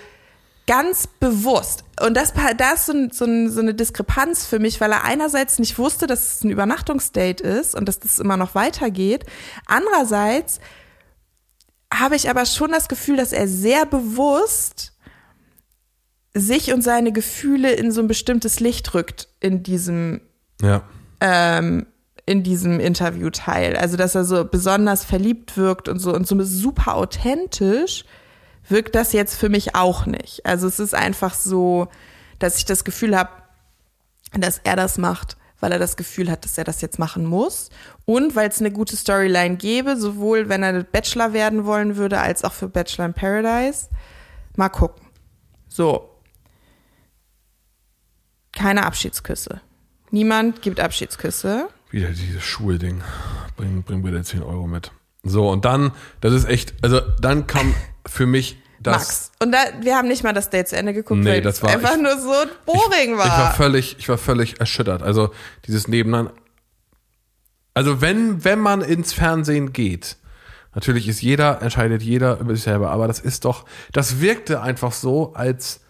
ganz 0.66 1.06
bewusst. 1.06 1.84
Und 2.00 2.16
das, 2.16 2.32
da 2.56 2.72
ist 2.72 2.86
so, 2.86 2.92
so, 3.10 3.48
so 3.48 3.60
eine 3.60 3.74
Diskrepanz 3.74 4.46
für 4.46 4.58
mich, 4.58 4.80
weil 4.80 4.92
er 4.92 5.04
einerseits 5.04 5.58
nicht 5.58 5.78
wusste, 5.78 6.06
dass 6.06 6.36
es 6.36 6.44
ein 6.44 6.50
Übernachtungsdate 6.50 7.42
ist 7.42 7.74
und 7.74 7.86
dass 7.86 7.98
das 8.00 8.18
immer 8.18 8.36
noch 8.36 8.54
weitergeht. 8.54 9.24
Andererseits 9.66 10.60
habe 11.92 12.16
ich 12.16 12.30
aber 12.30 12.46
schon 12.46 12.72
das 12.72 12.88
Gefühl, 12.88 13.16
dass 13.16 13.32
er 13.32 13.46
sehr 13.46 13.86
bewusst 13.86 14.92
sich 16.34 16.72
und 16.72 16.82
seine 16.82 17.12
Gefühle 17.12 17.72
in 17.72 17.92
so 17.92 18.00
ein 18.00 18.08
bestimmtes 18.08 18.58
Licht 18.58 18.94
rückt 18.94 19.28
in 19.40 19.62
diesem 19.62 20.20
Ja. 20.60 20.82
ähm, 21.20 21.86
in 22.26 22.42
diesem 22.42 22.80
Interviewteil. 22.80 23.76
Also, 23.76 23.96
dass 23.98 24.14
er 24.14 24.24
so 24.24 24.44
besonders 24.44 25.04
verliebt 25.04 25.56
wirkt 25.58 25.88
und 25.88 25.98
so 25.98 26.14
und 26.14 26.26
so 26.26 26.42
super 26.42 26.96
authentisch 26.96 28.04
wirkt 28.68 28.94
das 28.94 29.12
jetzt 29.12 29.36
für 29.36 29.48
mich 29.48 29.74
auch 29.74 30.06
nicht. 30.06 30.44
Also, 30.46 30.66
es 30.66 30.78
ist 30.78 30.94
einfach 30.94 31.34
so, 31.34 31.88
dass 32.38 32.58
ich 32.58 32.64
das 32.64 32.84
Gefühl 32.84 33.16
habe, 33.16 33.30
dass 34.32 34.58
er 34.64 34.76
das 34.76 34.98
macht, 34.98 35.36
weil 35.60 35.72
er 35.72 35.78
das 35.78 35.96
Gefühl 35.96 36.30
hat, 36.30 36.44
dass 36.44 36.58
er 36.58 36.64
das 36.64 36.80
jetzt 36.80 36.98
machen 36.98 37.24
muss 37.24 37.70
und 38.04 38.36
weil 38.36 38.48
es 38.48 38.60
eine 38.60 38.70
gute 38.70 38.96
Storyline 38.96 39.56
gäbe, 39.56 39.96
sowohl 39.96 40.48
wenn 40.48 40.62
er 40.62 40.82
Bachelor 40.82 41.32
werden 41.32 41.64
wollen 41.64 41.96
würde, 41.96 42.20
als 42.20 42.44
auch 42.44 42.52
für 42.52 42.68
Bachelor 42.68 43.06
in 43.06 43.14
Paradise. 43.14 43.88
Mal 44.56 44.68
gucken. 44.68 45.06
So. 45.68 46.10
Keine 48.52 48.84
Abschiedsküsse. 48.84 49.60
Niemand 50.10 50.62
gibt 50.62 50.80
Abschiedsküsse. 50.80 51.68
Wieder 51.90 52.08
dieses 52.10 52.42
Schulding. 52.42 53.02
Bring, 53.56 53.82
bring 53.82 54.02
bitte 54.02 54.22
10 54.22 54.42
Euro 54.42 54.66
mit. 54.66 54.92
So, 55.22 55.48
und 55.48 55.64
dann, 55.64 55.92
das 56.20 56.34
ist 56.34 56.44
echt, 56.44 56.74
also 56.82 57.00
dann 57.00 57.46
kam 57.46 57.74
für 58.06 58.26
mich 58.26 58.58
das. 58.80 58.96
Max. 58.96 59.32
Und 59.40 59.52
da, 59.52 59.58
wir 59.80 59.96
haben 59.96 60.08
nicht 60.08 60.22
mal 60.24 60.32
das 60.32 60.50
Date 60.50 60.68
zu 60.68 60.76
Ende 60.76 60.92
geguckt, 60.92 61.20
Nee, 61.20 61.30
weil 61.30 61.40
das 61.42 61.56
es 61.56 61.62
war- 61.62 61.70
einfach 61.70 61.94
ich- 61.96 62.02
nur 62.02 62.18
so 62.18 62.32
boring 62.66 63.16
war. 63.16 63.26
Ich 63.26 63.32
war 63.32 63.54
völlig, 63.54 63.96
ich 63.98 64.08
war 64.08 64.18
völlig 64.18 64.60
erschüttert. 64.60 65.02
Also 65.02 65.30
dieses 65.66 65.88
Nebenan. 65.88 66.30
Also 67.72 68.00
wenn, 68.00 68.44
wenn 68.44 68.58
man 68.60 68.82
ins 68.82 69.12
Fernsehen 69.12 69.72
geht, 69.72 70.16
natürlich 70.74 71.08
ist 71.08 71.22
jeder, 71.22 71.60
entscheidet 71.62 72.02
jeder 72.02 72.38
über 72.38 72.54
sich 72.54 72.64
selber, 72.64 72.90
aber 72.90 73.06
das 73.08 73.20
ist 73.20 73.44
doch, 73.44 73.64
das 73.92 74.20
wirkte 74.20 74.60
einfach 74.60 74.92
so, 74.92 75.32
als 75.34 75.80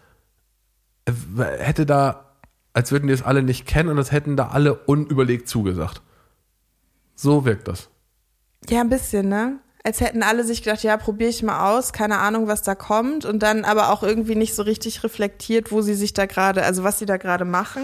äh, 1.06 1.12
hätte 1.58 1.84
da, 1.84 2.32
als 2.72 2.90
würden 2.90 3.06
die 3.08 3.12
es 3.12 3.22
alle 3.22 3.42
nicht 3.42 3.66
kennen 3.66 3.90
und 3.90 3.98
als 3.98 4.12
hätten 4.12 4.36
da 4.36 4.48
alle 4.48 4.74
unüberlegt 4.74 5.48
zugesagt. 5.48 6.00
So 7.16 7.44
wirkt 7.44 7.68
das. 7.68 7.88
ja, 8.68 8.80
ein 8.80 8.88
bisschen, 8.88 9.28
ne? 9.28 9.58
Als 9.86 10.00
hätten 10.00 10.22
alle 10.22 10.44
sich 10.44 10.62
gedacht, 10.62 10.82
ja, 10.82 10.96
probiere 10.96 11.28
ich 11.28 11.42
mal 11.42 11.76
aus, 11.76 11.92
keine 11.92 12.16
Ahnung, 12.16 12.48
was 12.48 12.62
da 12.62 12.74
kommt. 12.74 13.26
Und 13.26 13.42
dann 13.42 13.66
aber 13.66 13.90
auch 13.90 14.02
irgendwie 14.02 14.34
nicht 14.34 14.54
so 14.54 14.62
richtig 14.62 15.04
reflektiert, 15.04 15.70
wo 15.72 15.82
sie 15.82 15.92
sich 15.92 16.14
da 16.14 16.24
gerade, 16.24 16.64
also 16.64 16.84
was 16.84 16.98
sie 16.98 17.04
da 17.04 17.18
gerade 17.18 17.44
machen. 17.44 17.82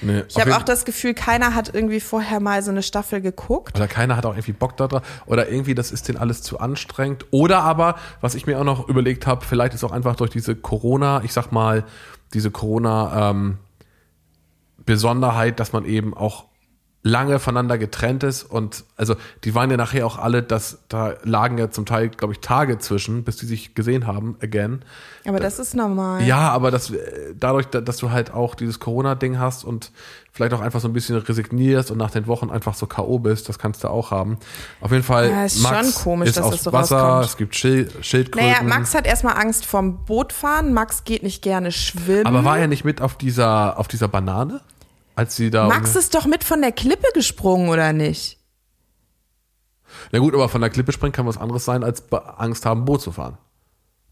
Nee, 0.00 0.22
Ich 0.28 0.40
habe 0.40 0.56
auch 0.56 0.62
das 0.62 0.84
Gefühl, 0.84 1.12
keiner 1.12 1.56
hat 1.56 1.74
irgendwie 1.74 1.98
vorher 1.98 2.38
mal 2.38 2.62
so 2.62 2.70
eine 2.70 2.84
Staffel 2.84 3.20
geguckt. 3.20 3.76
Oder 3.76 3.88
keiner 3.88 4.16
hat 4.16 4.26
auch 4.26 4.34
irgendwie 4.34 4.52
Bock 4.52 4.76
da 4.76 4.86
drauf. 4.86 5.02
Oder 5.26 5.48
irgendwie, 5.48 5.74
das 5.74 5.90
ist 5.90 6.06
denen 6.06 6.18
alles 6.18 6.40
zu 6.42 6.60
anstrengend. 6.60 7.26
Oder 7.32 7.62
aber, 7.62 7.96
was 8.20 8.36
ich 8.36 8.46
mir 8.46 8.56
auch 8.60 8.64
noch 8.64 8.88
überlegt 8.88 9.26
habe, 9.26 9.44
vielleicht 9.44 9.74
ist 9.74 9.82
auch 9.82 9.90
einfach 9.90 10.14
durch 10.14 10.30
diese 10.30 10.54
Corona, 10.54 11.22
ich 11.24 11.32
sag 11.32 11.50
mal, 11.50 11.84
diese 12.32 12.52
Corona 12.52 13.30
ähm, 13.30 13.58
Besonderheit, 14.86 15.58
dass 15.58 15.72
man 15.72 15.84
eben 15.84 16.16
auch 16.16 16.44
lange 17.02 17.38
voneinander 17.38 17.78
getrennt 17.78 18.24
ist 18.24 18.42
und 18.42 18.84
also 18.98 19.16
die 19.44 19.54
waren 19.54 19.70
ja 19.70 19.78
nachher 19.78 20.04
auch 20.06 20.18
alle, 20.18 20.42
dass 20.42 20.80
da 20.88 21.14
lagen 21.22 21.56
ja 21.56 21.70
zum 21.70 21.86
Teil, 21.86 22.10
glaube 22.10 22.34
ich, 22.34 22.40
Tage 22.40 22.78
zwischen, 22.78 23.24
bis 23.24 23.36
die 23.38 23.46
sich 23.46 23.74
gesehen 23.74 24.06
haben, 24.06 24.36
again. 24.42 24.82
Aber 25.26 25.40
das 25.40 25.58
ist 25.58 25.74
normal. 25.74 26.22
Ja, 26.24 26.50
aber 26.50 26.70
das, 26.70 26.90
äh, 26.90 26.98
dadurch, 27.38 27.66
da- 27.68 27.80
dass 27.80 27.96
du 27.96 28.10
halt 28.10 28.34
auch 28.34 28.54
dieses 28.54 28.80
Corona-Ding 28.80 29.38
hast 29.38 29.64
und 29.64 29.92
vielleicht 30.30 30.52
auch 30.52 30.60
einfach 30.60 30.80
so 30.80 30.88
ein 30.88 30.92
bisschen 30.92 31.16
resignierst 31.16 31.90
und 31.90 31.96
nach 31.96 32.10
den 32.10 32.26
Wochen 32.26 32.50
einfach 32.50 32.74
so 32.74 32.86
K.O. 32.86 33.18
bist, 33.18 33.48
das 33.48 33.58
kannst 33.58 33.82
du 33.82 33.88
auch 33.88 34.10
haben. 34.10 34.36
Auf 34.82 34.90
jeden 34.90 35.02
Fall, 35.02 35.30
Ja, 35.30 35.44
ist 35.46 35.62
Max 35.62 35.94
schon 35.94 36.04
komisch, 36.04 36.28
ist 36.28 36.36
dass 36.38 36.50
das 36.50 36.64
so 36.64 36.72
Wasser, 36.74 36.98
rauskommt. 36.98 37.24
es 37.30 37.36
gibt 37.38 37.56
Schil 37.56 37.90
Schildkröten. 38.02 38.46
Naja, 38.50 38.62
Max 38.62 38.94
hat 38.94 39.06
erstmal 39.06 39.38
Angst 39.38 39.64
vorm 39.64 40.04
Bootfahren. 40.04 40.74
Max 40.74 41.04
geht 41.04 41.22
nicht 41.22 41.40
gerne 41.40 41.72
schwimmen. 41.72 42.26
aber 42.26 42.44
war 42.44 42.58
er 42.58 42.68
nicht 42.68 42.84
mit 42.84 43.00
auf 43.00 43.16
dieser, 43.16 43.78
auf 43.78 43.88
dieser 43.88 44.08
Banane? 44.08 44.60
Als 45.16 45.36
sie 45.36 45.50
da. 45.50 45.66
Max 45.68 45.96
ist 45.96 46.14
doch 46.14 46.26
mit 46.26 46.44
von 46.44 46.60
der 46.62 46.72
Klippe 46.72 47.08
gesprungen, 47.14 47.68
oder 47.68 47.92
nicht? 47.92 48.38
Na 50.12 50.18
gut, 50.18 50.34
aber 50.34 50.48
von 50.48 50.60
der 50.60 50.70
Klippe 50.70 50.92
springen 50.92 51.12
kann 51.12 51.26
was 51.26 51.36
anderes 51.38 51.64
sein, 51.64 51.82
als 51.84 52.04
Angst 52.12 52.64
haben, 52.64 52.84
Boot 52.84 53.02
zu 53.02 53.12
fahren. 53.12 53.38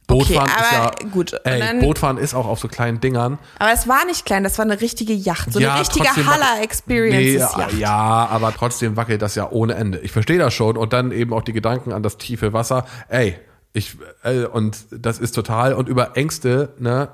Boot 0.06 0.26
Bootfahren 0.28 0.48
ist 0.48 0.72
ja, 0.72 0.90
gut. 1.10 1.34
Ey, 1.44 1.60
dann- 1.60 1.80
Bootfahren 1.80 2.16
ist 2.16 2.32
auch 2.34 2.46
auf 2.46 2.58
so 2.58 2.66
kleinen 2.68 2.98
Dingern. 2.98 3.38
Aber 3.58 3.72
es 3.72 3.86
war 3.86 4.06
nicht 4.06 4.24
klein, 4.24 4.42
das 4.42 4.56
war 4.56 4.64
eine 4.64 4.80
richtige 4.80 5.12
Yacht. 5.12 5.52
So 5.52 5.60
ja, 5.60 5.72
eine 5.72 5.80
richtige 5.82 6.06
trotzdem 6.06 6.26
wackelt- 6.26 6.44
Haller-Experiences 6.44 7.56
Nee, 7.74 7.78
ja, 7.80 8.26
aber 8.30 8.54
trotzdem 8.54 8.96
wackelt 8.96 9.20
das 9.20 9.34
ja 9.34 9.50
ohne 9.50 9.74
Ende. 9.74 9.98
Ich 9.98 10.10
verstehe 10.12 10.38
das 10.38 10.54
schon 10.54 10.78
und 10.78 10.94
dann 10.94 11.12
eben 11.12 11.34
auch 11.34 11.42
die 11.42 11.52
Gedanken 11.52 11.92
an 11.92 12.02
das 12.02 12.16
tiefe 12.16 12.54
Wasser. 12.54 12.86
Ey, 13.08 13.38
ich 13.74 13.98
äh, 14.22 14.46
und 14.46 14.78
das 14.90 15.18
ist 15.18 15.32
total 15.32 15.74
und 15.74 15.90
über 15.90 16.16
Ängste, 16.16 16.70
ne? 16.78 17.10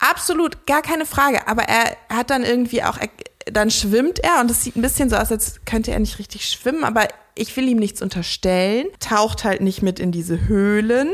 Absolut, 0.00 0.66
gar 0.66 0.82
keine 0.82 1.06
Frage. 1.06 1.46
Aber 1.46 1.62
er 1.62 1.96
hat 2.08 2.30
dann 2.30 2.42
irgendwie 2.42 2.82
auch, 2.82 2.98
dann 3.46 3.70
schwimmt 3.70 4.18
er 4.18 4.40
und 4.40 4.50
es 4.50 4.64
sieht 4.64 4.76
ein 4.76 4.82
bisschen 4.82 5.10
so 5.10 5.16
aus, 5.16 5.30
als 5.30 5.60
könnte 5.66 5.92
er 5.92 5.98
nicht 5.98 6.18
richtig 6.18 6.46
schwimmen, 6.46 6.84
aber 6.84 7.06
ich 7.34 7.56
will 7.56 7.68
ihm 7.68 7.78
nichts 7.78 8.02
unterstellen. 8.02 8.86
Taucht 8.98 9.44
halt 9.44 9.60
nicht 9.60 9.82
mit 9.82 10.00
in 10.00 10.10
diese 10.10 10.48
Höhlen. 10.48 11.10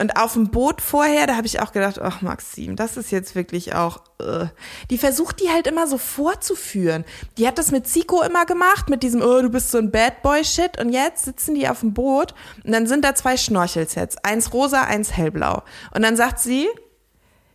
Und 0.00 0.16
auf 0.16 0.34
dem 0.34 0.50
Boot 0.50 0.80
vorher, 0.80 1.26
da 1.26 1.36
habe 1.36 1.46
ich 1.48 1.60
auch 1.60 1.72
gedacht, 1.72 2.00
ach 2.00 2.22
Maxim, 2.22 2.76
das 2.76 2.96
ist 2.96 3.10
jetzt 3.10 3.34
wirklich 3.34 3.74
auch. 3.74 4.02
Äh. 4.20 4.46
Die 4.90 4.98
versucht 4.98 5.40
die 5.40 5.50
halt 5.50 5.66
immer 5.66 5.88
so 5.88 5.98
vorzuführen. 5.98 7.04
Die 7.36 7.48
hat 7.48 7.58
das 7.58 7.72
mit 7.72 7.88
Zico 7.88 8.22
immer 8.22 8.46
gemacht, 8.46 8.88
mit 8.88 9.02
diesem, 9.02 9.22
oh, 9.22 9.42
du 9.42 9.50
bist 9.50 9.72
so 9.72 9.78
ein 9.78 9.90
Bad 9.90 10.22
Boy 10.22 10.44
Shit. 10.44 10.80
Und 10.80 10.90
jetzt 10.90 11.24
sitzen 11.24 11.54
die 11.56 11.68
auf 11.68 11.80
dem 11.80 11.94
Boot 11.94 12.34
und 12.64 12.72
dann 12.72 12.86
sind 12.86 13.04
da 13.04 13.16
zwei 13.16 13.36
Schnorchelsets, 13.36 14.18
eins 14.18 14.52
rosa, 14.52 14.82
eins 14.82 15.12
hellblau. 15.12 15.62
Und 15.92 16.02
dann 16.02 16.16
sagt 16.16 16.38
sie, 16.38 16.68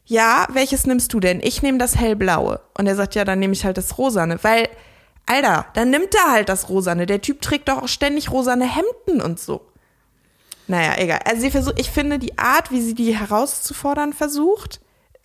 ja, 0.06 0.48
welches 0.52 0.86
nimmst 0.86 1.14
du 1.14 1.20
denn? 1.20 1.40
Ich 1.42 1.62
nehme 1.62 1.78
das 1.78 1.96
hellblaue. 1.96 2.60
Und 2.78 2.88
er 2.88 2.96
sagt, 2.96 3.16
ja, 3.16 3.26
dann 3.26 3.40
nehme 3.40 3.54
ich 3.54 3.66
halt 3.66 3.78
das 3.78 3.98
rosane, 3.98 4.40
weil, 4.44 4.68
Alter, 5.26 5.66
dann 5.74 5.90
nimmt 5.90 6.14
er 6.16 6.32
halt 6.32 6.50
das 6.50 6.70
rosane. 6.70 7.06
Der 7.06 7.22
Typ 7.22 7.42
trägt 7.42 7.70
doch 7.70 7.84
auch 7.84 7.88
ständig 7.88 8.32
rosane 8.32 8.66
Hemden 8.66 9.22
und 9.22 9.40
so. 9.40 9.62
Naja, 10.68 10.94
egal. 10.98 11.20
Also 11.26 11.42
sie 11.42 11.52
versucht, 11.52 11.80
ich 11.80 11.90
finde 11.90 12.20
die 12.20 12.38
Art, 12.38 12.72
wie 12.72 12.82
sie 12.82 12.94
die 12.94 13.16
herauszufordern 13.18 14.14
versucht, 14.14 14.80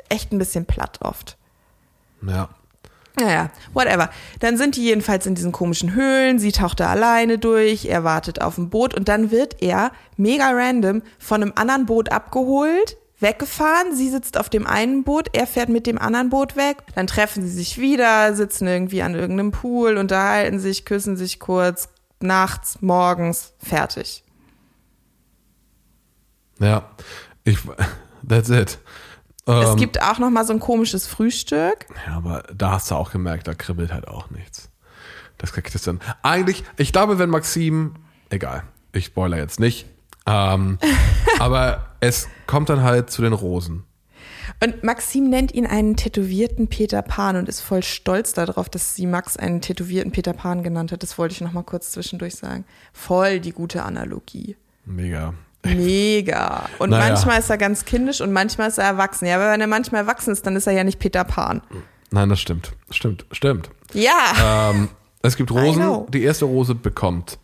echt 0.08 0.32
ein 0.32 0.38
bisschen 0.38 0.66
platt 0.66 0.98
oft. 1.02 1.36
Ja. 2.22 2.48
Naja, 3.20 3.50
whatever. 3.72 4.10
Dann 4.38 4.56
sind 4.56 4.76
die 4.76 4.84
jedenfalls 4.84 5.26
in 5.26 5.34
diesen 5.34 5.50
komischen 5.50 5.94
Höhlen, 5.94 6.38
sie 6.38 6.52
taucht 6.52 6.78
da 6.80 6.88
alleine 6.88 7.38
durch, 7.38 7.86
er 7.86 8.04
wartet 8.04 8.40
auf 8.40 8.54
dem 8.54 8.70
Boot 8.70 8.94
und 8.94 9.08
dann 9.08 9.30
wird 9.32 9.60
er 9.60 9.90
mega 10.16 10.50
random 10.50 11.02
von 11.18 11.42
einem 11.42 11.52
anderen 11.56 11.86
Boot 11.86 12.12
abgeholt, 12.12 12.96
weggefahren, 13.20 13.94
sie 13.94 14.08
sitzt 14.10 14.38
auf 14.38 14.48
dem 14.48 14.66
einen 14.66 15.04
Boot, 15.04 15.28
er 15.32 15.46
fährt 15.46 15.68
mit 15.68 15.86
dem 15.86 15.98
anderen 15.98 16.30
Boot 16.30 16.56
weg, 16.56 16.78
dann 16.94 17.06
treffen 17.06 17.42
sie 17.42 17.52
sich 17.52 17.78
wieder, 17.78 18.34
sitzen 18.34 18.66
irgendwie 18.66 19.02
an 19.02 19.14
irgendeinem 19.14 19.50
Pool, 19.50 19.96
unterhalten 19.96 20.60
sich, 20.60 20.84
küssen 20.84 21.16
sich 21.16 21.40
kurz, 21.40 21.88
nachts, 22.20 22.80
morgens, 22.80 23.52
fertig. 23.58 24.24
Ja. 26.60 26.90
Ich 27.44 27.58
that's 28.28 28.50
it. 28.50 28.78
Es 29.46 29.70
Ähm, 29.70 29.76
gibt 29.76 30.02
auch 30.02 30.18
noch 30.18 30.30
mal 30.30 30.44
so 30.44 30.52
ein 30.52 30.60
komisches 30.60 31.06
Frühstück. 31.06 31.86
Ja, 32.06 32.16
aber 32.16 32.42
da 32.54 32.72
hast 32.72 32.90
du 32.90 32.96
auch 32.96 33.10
gemerkt, 33.12 33.48
da 33.48 33.54
kribbelt 33.54 33.92
halt 33.92 34.06
auch 34.06 34.30
nichts. 34.30 34.68
Das 35.38 35.52
kriegt 35.52 35.74
es 35.74 35.82
dann. 35.82 36.00
Eigentlich, 36.22 36.64
ich 36.76 36.92
glaube, 36.92 37.18
wenn 37.18 37.30
Maxim, 37.30 37.94
egal, 38.28 38.64
ich 38.92 39.06
spoiler 39.06 39.38
jetzt 39.38 39.60
nicht, 39.60 39.86
ähm, 40.28 40.78
aber 41.38 41.86
es 42.00 42.28
kommt 42.46 42.68
dann 42.68 42.82
halt 42.82 43.10
zu 43.10 43.22
den 43.22 43.32
Rosen. 43.32 43.84
Und 44.60 44.82
Maxim 44.82 45.28
nennt 45.30 45.52
ihn 45.54 45.66
einen 45.66 45.96
tätowierten 45.96 46.68
Peter 46.68 47.02
Pan 47.02 47.36
und 47.36 47.48
ist 47.48 47.60
voll 47.60 47.82
stolz 47.82 48.32
darauf, 48.32 48.68
dass 48.68 48.94
sie 48.94 49.06
Max 49.06 49.36
einen 49.36 49.60
tätowierten 49.60 50.10
Peter 50.10 50.32
Pan 50.32 50.62
genannt 50.62 50.90
hat. 50.90 51.02
Das 51.02 51.16
wollte 51.18 51.34
ich 51.34 51.40
noch 51.40 51.52
mal 51.52 51.62
kurz 51.62 51.92
zwischendurch 51.92 52.34
sagen. 52.34 52.64
Voll 52.92 53.40
die 53.40 53.52
gute 53.52 53.84
Analogie. 53.84 54.56
Mega. 54.84 55.34
Mega. 55.64 56.68
Und 56.78 56.90
Naja. 56.90 57.08
manchmal 57.08 57.38
ist 57.38 57.50
er 57.50 57.58
ganz 57.58 57.84
kindisch 57.84 58.20
und 58.20 58.32
manchmal 58.32 58.68
ist 58.68 58.78
er 58.78 58.84
erwachsen. 58.84 59.26
Ja, 59.26 59.36
aber 59.36 59.52
wenn 59.52 59.60
er 59.60 59.66
manchmal 59.66 60.02
erwachsen 60.02 60.32
ist, 60.32 60.46
dann 60.46 60.56
ist 60.56 60.66
er 60.66 60.72
ja 60.72 60.82
nicht 60.84 60.98
Peter 60.98 61.24
Pan. 61.24 61.60
Nein, 62.10 62.28
das 62.28 62.40
stimmt. 62.40 62.72
Stimmt, 62.90 63.26
stimmt. 63.32 63.70
Ja. 63.92 64.70
Ähm, 64.70 64.88
es 65.22 65.36
gibt. 65.36 65.50
Rosen, 65.50 66.06
die 66.10 66.22
erste 66.22 66.46
Rose 66.46 66.74
bekommt. 66.74 67.38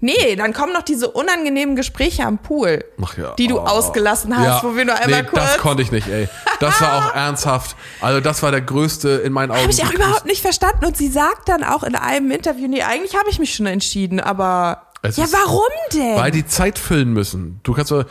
Nee, 0.00 0.36
dann 0.36 0.52
kommen 0.52 0.72
noch 0.72 0.82
diese 0.82 1.10
unangenehmen 1.10 1.76
Gespräche 1.76 2.24
am 2.24 2.38
Pool, 2.38 2.84
Ach 3.02 3.16
ja. 3.16 3.34
die 3.34 3.46
du 3.46 3.58
Oh. 3.58 3.62
ausgelassen 3.64 4.36
hast, 4.36 4.44
Ja, 4.44 4.60
wo 4.62 4.76
wir 4.76 4.84
nur 4.84 4.94
einmal 4.96 5.22
nee, 5.22 5.28
kurz. 5.28 5.42
Das 5.42 5.58
konnte 5.58 5.82
ich 5.82 5.90
nicht, 5.92 6.08
ey. 6.08 6.28
Das 6.60 6.80
war 6.80 6.98
auch 7.10 7.14
ernsthaft. 7.14 7.76
Also, 8.00 8.20
das 8.20 8.42
war 8.42 8.50
der 8.50 8.60
größte 8.60 9.08
in 9.10 9.32
meinen 9.32 9.50
Augen. 9.50 9.60
Habe 9.62 9.70
ich 9.72 9.82
auch 9.84 9.92
überhaupt 9.92 10.26
nicht 10.26 10.42
verstanden. 10.42 10.84
Und 10.84 10.96
sie 10.96 11.08
sagt 11.08 11.48
dann 11.48 11.64
auch 11.64 11.82
in 11.84 11.94
einem 11.94 12.30
Interview, 12.30 12.68
nee, 12.68 12.82
eigentlich 12.82 13.16
habe 13.16 13.28
ich 13.30 13.38
mich 13.38 13.54
schon 13.54 13.66
entschieden, 13.66 14.20
aber. 14.20 14.82
Es 15.02 15.16
ja, 15.16 15.26
warum 15.30 15.62
denn? 15.92 16.16
Weil 16.16 16.30
die 16.30 16.46
Zeit 16.46 16.78
füllen 16.78 17.12
müssen. 17.12 17.60
Du 17.62 17.72
kannst 17.74 17.88
so, 17.90 18.04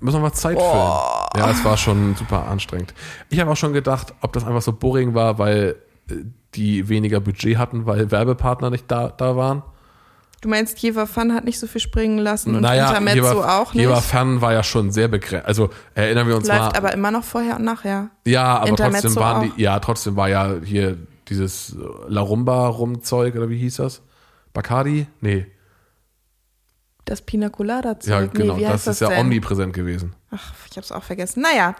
müssen 0.00 0.16
wir 0.16 0.20
mal 0.20 0.32
Zeit 0.32 0.58
füllen. 0.58 0.72
Ja, 1.36 1.50
es 1.50 1.64
war 1.64 1.76
schon 1.76 2.14
super 2.16 2.46
anstrengend. 2.48 2.94
Ich 3.30 3.40
habe 3.40 3.50
auch 3.50 3.56
schon 3.56 3.72
gedacht, 3.72 4.12
ob 4.20 4.32
das 4.32 4.44
einfach 4.44 4.62
so 4.62 4.72
boring 4.72 5.14
war, 5.14 5.38
weil 5.38 5.76
äh, 6.10 6.14
die 6.54 6.88
weniger 6.88 7.20
Budget 7.20 7.58
hatten, 7.58 7.86
weil 7.86 8.10
Werbepartner 8.10 8.70
nicht 8.70 8.84
da, 8.90 9.08
da 9.08 9.36
waren. 9.36 9.62
Du 10.40 10.48
meinst, 10.48 10.78
Jever 10.78 11.06
Fun 11.06 11.34
hat 11.34 11.44
nicht 11.44 11.58
so 11.58 11.66
viel 11.66 11.80
springen 11.80 12.18
lassen 12.18 12.54
und 12.54 12.62
naja, 12.62 12.88
Intermezzo 12.88 13.42
auch 13.42 13.74
nicht? 13.74 13.82
Jever 13.82 14.00
Fern 14.02 14.40
war 14.40 14.52
ja 14.52 14.62
schon 14.62 14.90
sehr 14.90 15.08
begrenzt. 15.08 15.46
Also 15.46 15.70
erinnern 15.94 16.28
wir 16.28 16.36
uns 16.36 16.46
Läuft 16.46 16.60
mal. 16.60 16.76
aber 16.76 16.92
immer 16.92 17.10
noch 17.10 17.24
vorher 17.24 17.56
und 17.56 17.64
nachher. 17.64 18.10
ja, 18.26 18.58
aber 18.58 18.68
Intermezzo 18.68 19.02
trotzdem 19.08 19.22
waren 19.22 19.50
auch. 19.50 19.54
die, 19.56 19.62
ja, 19.62 19.78
trotzdem 19.80 20.16
war 20.16 20.28
ja 20.28 20.54
hier 20.62 20.98
dieses 21.28 21.76
La 22.08 22.20
Rumba 22.20 22.68
Rumzeug 22.68 23.34
oder 23.34 23.48
wie 23.48 23.58
hieß 23.58 23.76
das? 23.76 24.02
Bacardi? 24.52 25.06
Nee. 25.20 25.46
Das 27.04 27.22
Pina 27.22 27.48
Colada 27.50 27.98
Zeug. 28.00 28.10
Ja, 28.10 28.26
genau. 28.26 28.56
nee, 28.56 28.66
heißt 28.66 28.86
das 28.86 28.96
ist 28.96 29.00
ja 29.00 29.08
denn? 29.08 29.20
omnipräsent 29.20 29.72
gewesen. 29.72 30.14
Ach, 30.30 30.52
ich 30.70 30.76
hab's 30.76 30.90
auch 30.90 31.04
vergessen. 31.04 31.40
Naja, 31.42 31.76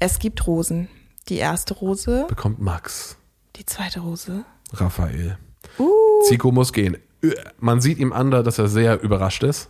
es 0.00 0.18
gibt 0.18 0.46
Rosen. 0.46 0.88
Die 1.28 1.36
erste 1.36 1.74
Rose, 1.74 2.26
Bekommt 2.28 2.60
Max. 2.60 3.16
die 3.56 3.64
zweite 3.64 4.00
Rose. 4.00 4.44
Raphael. 4.72 5.38
Uh. 5.78 5.88
Zico 6.28 6.50
muss 6.52 6.72
gehen. 6.72 6.98
Man 7.58 7.80
sieht 7.80 7.98
ihm 7.98 8.12
an, 8.12 8.30
dass 8.30 8.58
er 8.58 8.68
sehr 8.68 9.02
überrascht 9.02 9.42
ist. 9.42 9.68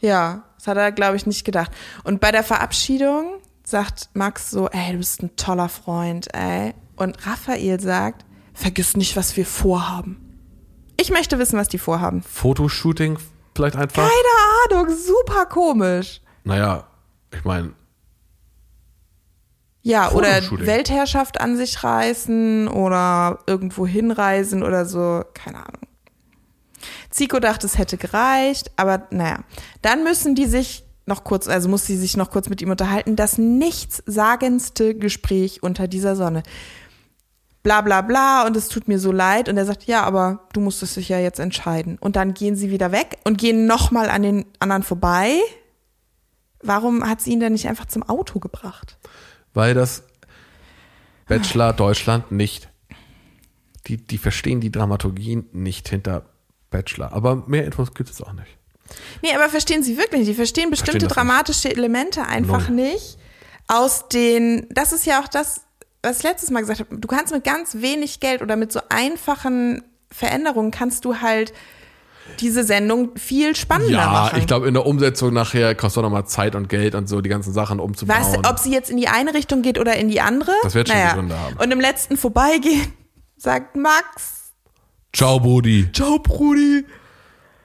Ja, 0.00 0.42
das 0.56 0.66
hat 0.66 0.76
er, 0.76 0.92
glaube 0.92 1.16
ich, 1.16 1.26
nicht 1.26 1.44
gedacht. 1.44 1.70
Und 2.04 2.20
bei 2.20 2.32
der 2.32 2.42
Verabschiedung 2.42 3.40
sagt 3.64 4.08
Max 4.14 4.50
so, 4.50 4.68
ey, 4.68 4.92
du 4.92 4.98
bist 4.98 5.22
ein 5.22 5.36
toller 5.36 5.68
Freund, 5.68 6.32
ey. 6.34 6.74
Und 6.96 7.26
Raphael 7.26 7.80
sagt, 7.80 8.24
vergiss 8.54 8.96
nicht, 8.96 9.16
was 9.16 9.36
wir 9.36 9.46
vorhaben. 9.46 10.26
Ich 10.98 11.10
möchte 11.10 11.38
wissen, 11.38 11.58
was 11.58 11.68
die 11.68 11.78
vorhaben. 11.78 12.22
Fotoshooting 12.22 13.18
vielleicht 13.54 13.76
einfach. 13.76 14.08
Keine 14.08 14.80
Ahnung, 14.82 14.96
super 14.96 15.46
komisch. 15.46 16.20
Naja, 16.44 16.86
ich 17.32 17.44
meine, 17.44 17.72
Ja, 19.82 20.10
oder. 20.12 20.28
Weltherrschaft 20.50 21.40
an 21.40 21.56
sich 21.56 21.82
reißen 21.82 22.68
oder 22.68 23.38
irgendwo 23.46 23.86
hinreisen 23.86 24.62
oder 24.62 24.84
so, 24.84 25.24
keine 25.32 25.58
Ahnung. 25.58 25.82
Zico 27.10 27.40
dachte, 27.40 27.66
es 27.66 27.78
hätte 27.78 27.96
gereicht, 27.96 28.70
aber 28.76 29.06
naja. 29.10 29.40
Dann 29.82 30.04
müssen 30.04 30.34
die 30.34 30.46
sich 30.46 30.84
noch 31.06 31.24
kurz, 31.24 31.48
also 31.48 31.68
muss 31.68 31.86
sie 31.86 31.96
sich 31.96 32.16
noch 32.16 32.30
kurz 32.30 32.48
mit 32.48 32.62
ihm 32.62 32.70
unterhalten, 32.70 33.16
das 33.16 33.38
nichtssagendste 33.38 34.94
Gespräch 34.94 35.62
unter 35.62 35.88
dieser 35.88 36.16
Sonne. 36.16 36.42
Bla 37.62 37.82
bla 37.82 38.00
bla 38.00 38.46
und 38.46 38.56
es 38.56 38.68
tut 38.68 38.88
mir 38.88 38.98
so 38.98 39.12
leid 39.12 39.48
und 39.48 39.56
er 39.56 39.66
sagt, 39.66 39.84
ja, 39.84 40.02
aber 40.04 40.48
du 40.52 40.60
musstest 40.60 40.96
dich 40.96 41.08
ja 41.10 41.18
jetzt 41.18 41.40
entscheiden. 41.40 41.98
Und 41.98 42.16
dann 42.16 42.32
gehen 42.32 42.56
sie 42.56 42.70
wieder 42.70 42.92
weg 42.92 43.18
und 43.24 43.36
gehen 43.38 43.66
nochmal 43.66 44.08
an 44.08 44.22
den 44.22 44.46
anderen 44.60 44.82
vorbei. 44.82 45.38
Warum 46.62 47.06
hat 47.06 47.20
sie 47.20 47.32
ihn 47.32 47.40
denn 47.40 47.52
nicht 47.52 47.68
einfach 47.68 47.86
zum 47.86 48.02
Auto 48.02 48.38
gebracht? 48.38 48.96
weil 49.54 49.74
das 49.74 50.04
Bachelor 51.26 51.72
Deutschland 51.72 52.32
nicht, 52.32 52.68
die, 53.86 53.96
die 53.96 54.18
verstehen 54.18 54.60
die 54.60 54.72
Dramaturgien 54.72 55.46
nicht 55.52 55.88
hinter 55.88 56.29
Bachelor. 56.70 57.12
Aber 57.12 57.42
mehr 57.46 57.64
Infos 57.64 57.92
gibt 57.94 58.10
es 58.10 58.22
auch 58.22 58.32
nicht. 58.32 58.46
Nee, 59.22 59.32
aber 59.34 59.48
verstehen 59.48 59.82
sie 59.82 59.96
wirklich 59.96 60.20
nicht. 60.20 60.30
Die 60.30 60.34
verstehen 60.34 60.70
bestimmte 60.70 61.06
das 61.06 61.12
dramatische 61.14 61.70
Elemente 61.70 62.26
einfach 62.26 62.68
Null. 62.68 62.76
nicht. 62.76 63.18
Aus 63.68 64.08
den, 64.08 64.66
das 64.70 64.92
ist 64.92 65.06
ja 65.06 65.20
auch 65.20 65.28
das, 65.28 65.60
was 66.02 66.18
ich 66.18 66.22
letztes 66.24 66.50
Mal 66.50 66.60
gesagt 66.60 66.80
habe. 66.80 66.96
Du 66.98 67.06
kannst 67.06 67.32
mit 67.32 67.44
ganz 67.44 67.76
wenig 67.76 68.18
Geld 68.20 68.42
oder 68.42 68.56
mit 68.56 68.72
so 68.72 68.80
einfachen 68.88 69.84
Veränderungen 70.10 70.70
kannst 70.72 71.04
du 71.04 71.20
halt 71.20 71.52
diese 72.40 72.64
Sendung 72.64 73.16
viel 73.16 73.54
spannender 73.56 73.92
Ja, 73.98 74.06
machen. 74.10 74.38
ich 74.38 74.46
glaube, 74.46 74.66
in 74.68 74.74
der 74.74 74.86
Umsetzung 74.86 75.32
nachher 75.32 75.74
kostet 75.74 75.98
auch 76.00 76.02
nochmal 76.04 76.26
Zeit 76.26 76.54
und 76.54 76.68
Geld 76.68 76.94
und 76.94 77.08
so, 77.08 77.20
die 77.20 77.28
ganzen 77.28 77.52
Sachen 77.52 77.80
umzubauen. 77.80 78.18
Was, 78.20 78.50
ob 78.50 78.58
sie 78.58 78.72
jetzt 78.72 78.90
in 78.90 78.96
die 78.96 79.08
eine 79.08 79.34
Richtung 79.34 79.62
geht 79.62 79.78
oder 79.78 79.96
in 79.96 80.08
die 80.08 80.20
andere? 80.20 80.52
Das 80.62 80.74
wird 80.74 80.88
schon 80.88 80.96
Gründe 81.14 81.38
haben. 81.38 81.56
Und 81.56 81.70
im 81.72 81.80
letzten 81.80 82.16
Vorbeigehen 82.16 82.92
sagt 83.36 83.76
Max, 83.76 84.39
Ciao, 85.12 85.40
Brudi. 85.40 85.90
ciao 85.92 86.18
Brudi. 86.18 86.84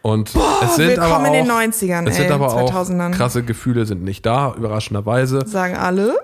Und 0.01 0.29
es 0.29 0.75
sind 0.75 0.89
willkommen 0.89 1.11
aber 1.11 1.23
auch, 1.29 1.33
in 1.33 1.33
den 1.33 1.51
90ern, 1.51 2.07
Es 2.07 2.15
sind 2.15 2.25
ey, 2.25 2.31
aber 2.31 2.53
auch 2.53 2.71
2000ern. 2.71 3.11
krasse 3.11 3.43
Gefühle 3.43 3.85
sind 3.85 4.03
nicht 4.03 4.25
da, 4.25 4.53
überraschenderweise. 4.53 5.47
Sagen 5.47 5.75
alle. 5.75 6.15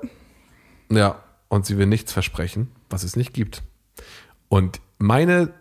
Ja, 0.91 1.23
und 1.49 1.65
sie 1.65 1.77
will 1.77 1.88
nichts 1.88 2.12
versprechen, 2.13 2.71
was 2.89 3.03
es 3.03 3.15
nicht 3.15 3.34
gibt. 3.34 3.63
Und 4.49 4.81
meine 4.99 5.53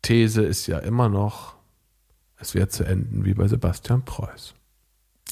These 0.00 0.42
ist 0.42 0.66
ja 0.66 0.78
immer 0.78 1.08
noch, 1.10 1.56
es 2.38 2.54
wird 2.54 2.72
zu 2.72 2.84
enden 2.84 3.24
wie 3.24 3.34
bei 3.34 3.48
Sebastian 3.48 4.04
Preuß. 4.04 4.54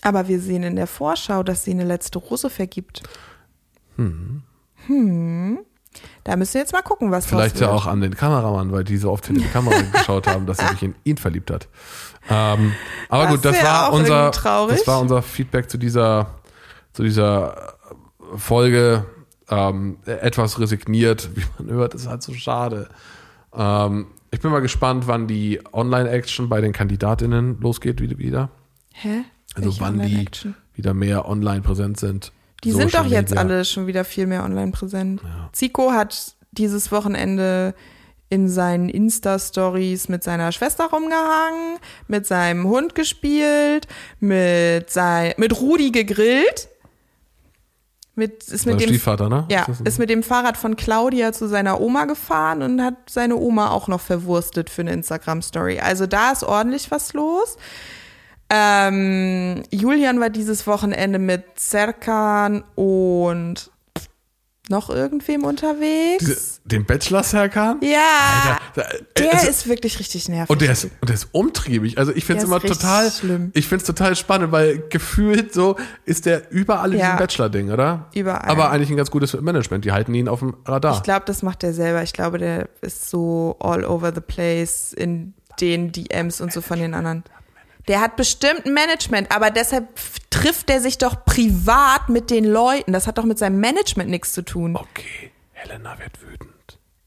Aber 0.03 0.29
wir 0.29 0.41
sehen 0.41 0.63
in 0.63 0.77
der 0.77 0.87
Vorschau, 0.87 1.43
dass 1.43 1.65
sie 1.65 1.71
eine 1.73 1.85
letzte 1.85 2.19
Rose 2.19 2.51
vergibt. 2.51 3.03
Hm. 3.97 4.43
Da 6.25 6.37
müsst 6.37 6.55
ihr 6.55 6.61
jetzt 6.61 6.73
mal 6.73 6.83
gucken, 6.83 7.11
was 7.11 7.27
Vielleicht 7.27 7.61
ja 7.61 7.71
auch 7.71 7.87
an 7.87 8.01
den 8.01 8.15
Kameramann, 8.15 8.73
weil 8.73 8.85
die 8.85 8.97
so 8.97 9.11
oft 9.11 9.27
hinter 9.27 9.43
die 9.43 9.49
Kamera 9.49 9.81
geschaut 9.93 10.27
haben, 10.27 10.47
dass 10.47 10.59
er 10.59 10.69
sich 10.69 10.83
in 10.83 10.95
ihn 11.05 11.17
verliebt 11.17 11.51
hat. 11.51 11.69
Ähm, 12.29 12.75
aber 13.09 13.25
Das 13.25 13.31
gut, 13.33 13.45
das 13.45 13.65
war 13.65 13.93
unser, 13.93 14.31
das 14.31 14.87
war 14.87 15.01
unser 15.01 15.23
Feedback 15.23 15.71
zu 15.71 15.79
dieser, 15.79 16.35
zu 16.93 17.03
dieser 17.03 17.75
Folge. 18.37 19.05
Ähm, 19.49 19.99
etwas 20.07 20.61
resigniert, 20.61 21.31
wie 21.35 21.43
man 21.59 21.75
hört, 21.75 21.95
ist 21.95 22.07
halt 22.07 22.23
so 22.23 22.33
schade. 22.35 22.89
Ähm, 23.53 24.07
ich 24.31 24.41
bin 24.41 24.53
mal 24.53 24.61
gespannt, 24.61 25.09
wann 25.09 25.27
die 25.27 25.61
Online-Action 25.73 26.49
bei 26.49 26.61
den 26.61 26.73
Kandidatinnen 26.73 27.61
losgeht 27.61 28.01
wieder. 28.01 28.51
Hä? 28.93 29.25
Also 29.55 29.71
Welche 29.71 29.81
wann 29.81 29.99
die 30.01 30.29
wieder 30.75 30.95
mehr 30.95 31.29
online 31.29 31.63
präsent 31.63 31.99
sind. 31.99 32.33
Die 32.65 32.73
sind 32.73 32.91
Social 32.91 33.05
doch 33.05 33.11
jetzt 33.11 33.37
alle 33.37 33.65
schon 33.65 33.87
wieder 33.87 34.05
viel 34.05 34.27
mehr 34.27 34.45
online 34.45 34.73
präsent. 34.73 35.23
Zico 35.53 35.93
hat 35.93 36.35
dieses 36.53 36.93
Wochenende 36.93 37.75
in 38.29 38.49
seinen 38.49 38.89
Insta-Stories 38.89 40.09
mit 40.09 40.23
seiner 40.23 40.53
Schwester 40.53 40.87
rumgehangen, 40.87 41.79
mit 42.07 42.27
seinem 42.27 42.67
Hund 42.69 42.95
gespielt, 42.95 43.89
mit, 44.21 44.91
sein, 44.91 45.35
mit 45.37 45.61
Rudi 45.61 45.91
gegrillt. 45.91 46.69
Mit, 48.17 48.45
ist 48.45 48.67
mit 48.67 48.81
dem, 48.81 48.91
ne? 49.31 49.47
ja, 49.51 49.65
ein- 49.67 49.87
ist 49.87 49.99
mit 49.99 50.11
dem 50.11 50.23
Fahrrad 50.23 50.57
von 50.59 50.77
Claudia 50.77 51.33
zu 51.33 51.49
seiner 51.49 51.81
Oma 51.81 52.05
gefahren 52.05 52.61
und 52.63 52.83
hat 52.83 52.95
seine 53.09 53.37
Oma 53.37 53.71
auch 53.71 53.89
noch 53.89 54.01
verwurstet 54.01 54.69
für 54.69 54.83
eine 54.83 54.93
Instagram-Story. 54.93 55.81
Also 55.81 56.07
da 56.07 56.33
ist 56.33 56.45
ordentlich 56.45 56.91
was 56.91 57.15
los. 57.15 57.57
Ähm, 58.51 59.63
Julian 59.71 60.19
war 60.21 60.31
dieses 60.31 60.67
Wochenende 60.67 61.19
mit 61.19 61.45
Serkan 61.59 62.65
und 62.75 63.71
noch 64.69 64.89
irgendwem 64.89 65.43
unterwegs. 65.45 66.61
Den 66.65 66.85
Bachelor 66.85 67.25
Serkan? 67.25 67.79
ja, 67.83 68.59
Alter, 68.77 68.89
der 69.19 69.35
also- 69.35 69.49
ist 69.49 69.69
wirklich 69.69 69.99
richtig 69.99 70.29
nervig. 70.29 70.49
Und 70.51 70.61
der 70.63 70.71
ist, 70.73 70.85
und 70.85 71.09
der 71.09 71.15
ist 71.15 71.29
umtriebig. 71.33 71.99
Also 71.99 72.13
ich 72.15 72.25
finde 72.25 72.45
es 72.45 72.49
Der 72.49 72.57
immer 72.57 72.65
total, 72.65 73.11
schlimm. 73.11 73.51
ich 73.55 73.67
finde 73.67 73.83
es 73.83 73.87
total 73.87 74.15
spannend, 74.15 74.53
weil 74.53 74.85
gefühlt 74.89 75.53
so 75.53 75.77
ist 76.05 76.25
der 76.27 76.53
überall 76.53 76.93
in 76.93 77.01
Ja. 77.01 77.07
diesem 77.07 77.19
Bachelor-Ding, 77.19 77.71
oder? 77.73 78.07
Überall. 78.15 78.49
Aber 78.49 78.71
eigentlich 78.71 78.91
ein 78.91 78.97
ganz 78.97 79.11
gutes 79.11 79.33
Management. 79.41 79.85
Die 79.85 79.91
halten 79.93 80.15
ihn 80.15 80.29
auf 80.29 80.39
dem 80.39 80.57
Radar. 80.65 80.95
Ich 80.97 81.03
glaube, 81.03 81.23
das 81.27 81.43
macht 81.43 81.65
er 81.65 81.73
selber. 81.73 82.03
Ich 82.05 82.13
glaube, 82.13 82.39
der 82.39 82.69
ist 82.81 83.11
so 83.11 83.57
all 83.59 83.85
over 83.85 84.13
the 84.15 84.21
place 84.21 84.93
in 84.93 85.35
den 85.61 85.91
DMs 85.91 86.41
und 86.41 86.53
so 86.53 86.61
von 86.61 86.79
den 86.79 86.95
anderen. 86.95 87.25
Der 87.89 88.01
hat 88.01 88.17
bestimmt 88.17 88.67
ein 88.67 88.75
Management, 88.75 89.31
aber 89.35 89.51
deshalb 89.51 89.89
trifft 90.31 90.71
er 90.71 90.81
sich 90.81 90.99
doch 90.99 91.25
privat 91.25 92.09
mit 92.09 92.31
den 92.31 92.45
Leuten. 92.45 92.93
Das 92.93 93.07
hat 93.07 93.19
doch 93.19 93.25
mit 93.25 93.39
seinem 93.39 93.61
Management 93.61 94.11
nichts 94.11 94.33
zu 94.33 94.43
tun. 94.43 94.77
okay, 94.77 95.31
Helena 95.53 95.99
wird 95.99 96.21
wütend. 96.23 96.51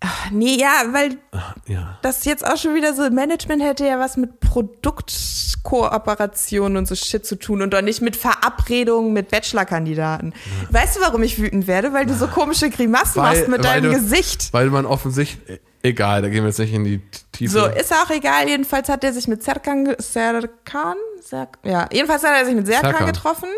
Ach, 0.06 0.30
nee, 0.32 0.58
ja, 0.60 0.72
weil 0.92 1.18
Ah, 1.32 1.54
Ja. 1.66 1.98
das 2.02 2.26
jetzt 2.26 2.46
auch 2.46 2.58
schon 2.58 2.76
wieder 2.76 2.94
so 2.94 3.10
Management 3.10 3.64
hätte 3.64 3.86
ja 3.88 4.00
was 4.00 4.18
mit 4.18 4.40
Produktkooperation 4.42 6.76
und 6.78 6.88
so 6.88 6.96
Shit 6.96 7.26
zu 7.26 7.38
tun 7.38 7.62
und 7.62 7.74
doch 7.74 7.82
nicht 7.82 8.02
mit 8.02 8.16
Verabredungen 8.18 9.14
mit 9.14 9.30
Bachelor-Kandidaten. 9.30 10.34
Weißt 10.70 10.98
du, 10.98 11.02
warum 11.02 11.24
ich 11.24 11.40
wütend 11.40 11.68
werde? 11.68 11.94
Weil 11.94 12.06
du 12.06 12.14
so 12.16 12.28
komische 12.28 12.70
Grimassen 12.70 13.22
machst 13.22 13.48
mit 13.48 13.64
deinem 13.64 13.92
du- 13.94 14.00
Gesicht. 14.00 14.50
Weil 14.52 14.70
man 14.70 14.86
offensichtlich, 14.86 15.62
egal, 15.84 16.22
da 16.22 16.30
gehen 16.30 16.44
wir 16.44 16.48
jetzt 16.48 16.60
nicht 16.60 16.74
in 16.74 16.84
die 16.84 17.02
Tiefe. 17.32 17.52
So, 17.52 17.66
ist 17.66 17.94
auch 17.94 18.10
egal. 18.10 18.48
Jedenfalls 18.48 18.90
hat 18.90 19.04
er 19.04 19.14
sich 19.14 19.28
mit 19.28 19.44
Serkan, 19.44 19.96
Serkan, 20.00 20.96
Serk, 21.22 21.60
ja, 21.64 21.88
jedenfalls 21.92 22.24
hat 22.24 22.32
er 22.32 22.46
sich 22.46 22.56
mit 22.56 22.66
Serkan, 22.66 22.92
Serkan. 22.92 23.08
getroffen 23.08 23.50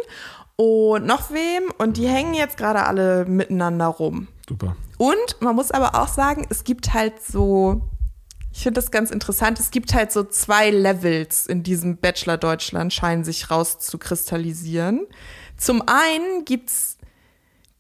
und 0.56 1.06
noch 1.06 1.32
wem 1.32 1.72
und 1.78 1.98
die 1.98 2.08
hängen 2.08 2.34
jetzt 2.34 2.58
gerade 2.58 2.86
alle 2.86 3.26
miteinander 3.26 3.88
rum. 3.88 4.28
Super. 4.48 4.76
Und 4.98 5.42
man 5.42 5.56
muss 5.56 5.72
aber 5.72 5.96
auch 5.96 6.08
sagen, 6.08 6.46
es 6.50 6.64
gibt 6.64 6.94
halt 6.94 7.22
so, 7.22 7.82
ich 8.54 8.64
finde 8.64 8.80
das 8.80 8.92
ganz 8.92 9.12
interessant, 9.12 9.60
es 9.60 9.72
gibt 9.72 9.94
halt 9.94 10.12
so 10.12 10.24
zwei 10.24 10.70
Levels 10.70 11.48
in 11.48 11.64
diesem 11.64 11.98
Bachelor 11.98 12.38
Deutschland, 12.38 12.94
scheinen 12.94 13.24
sich 13.24 13.52
rauszukristallisieren. 13.52 15.06
Zum 15.58 15.84
einen 15.88 16.46
gibt's 16.46 16.98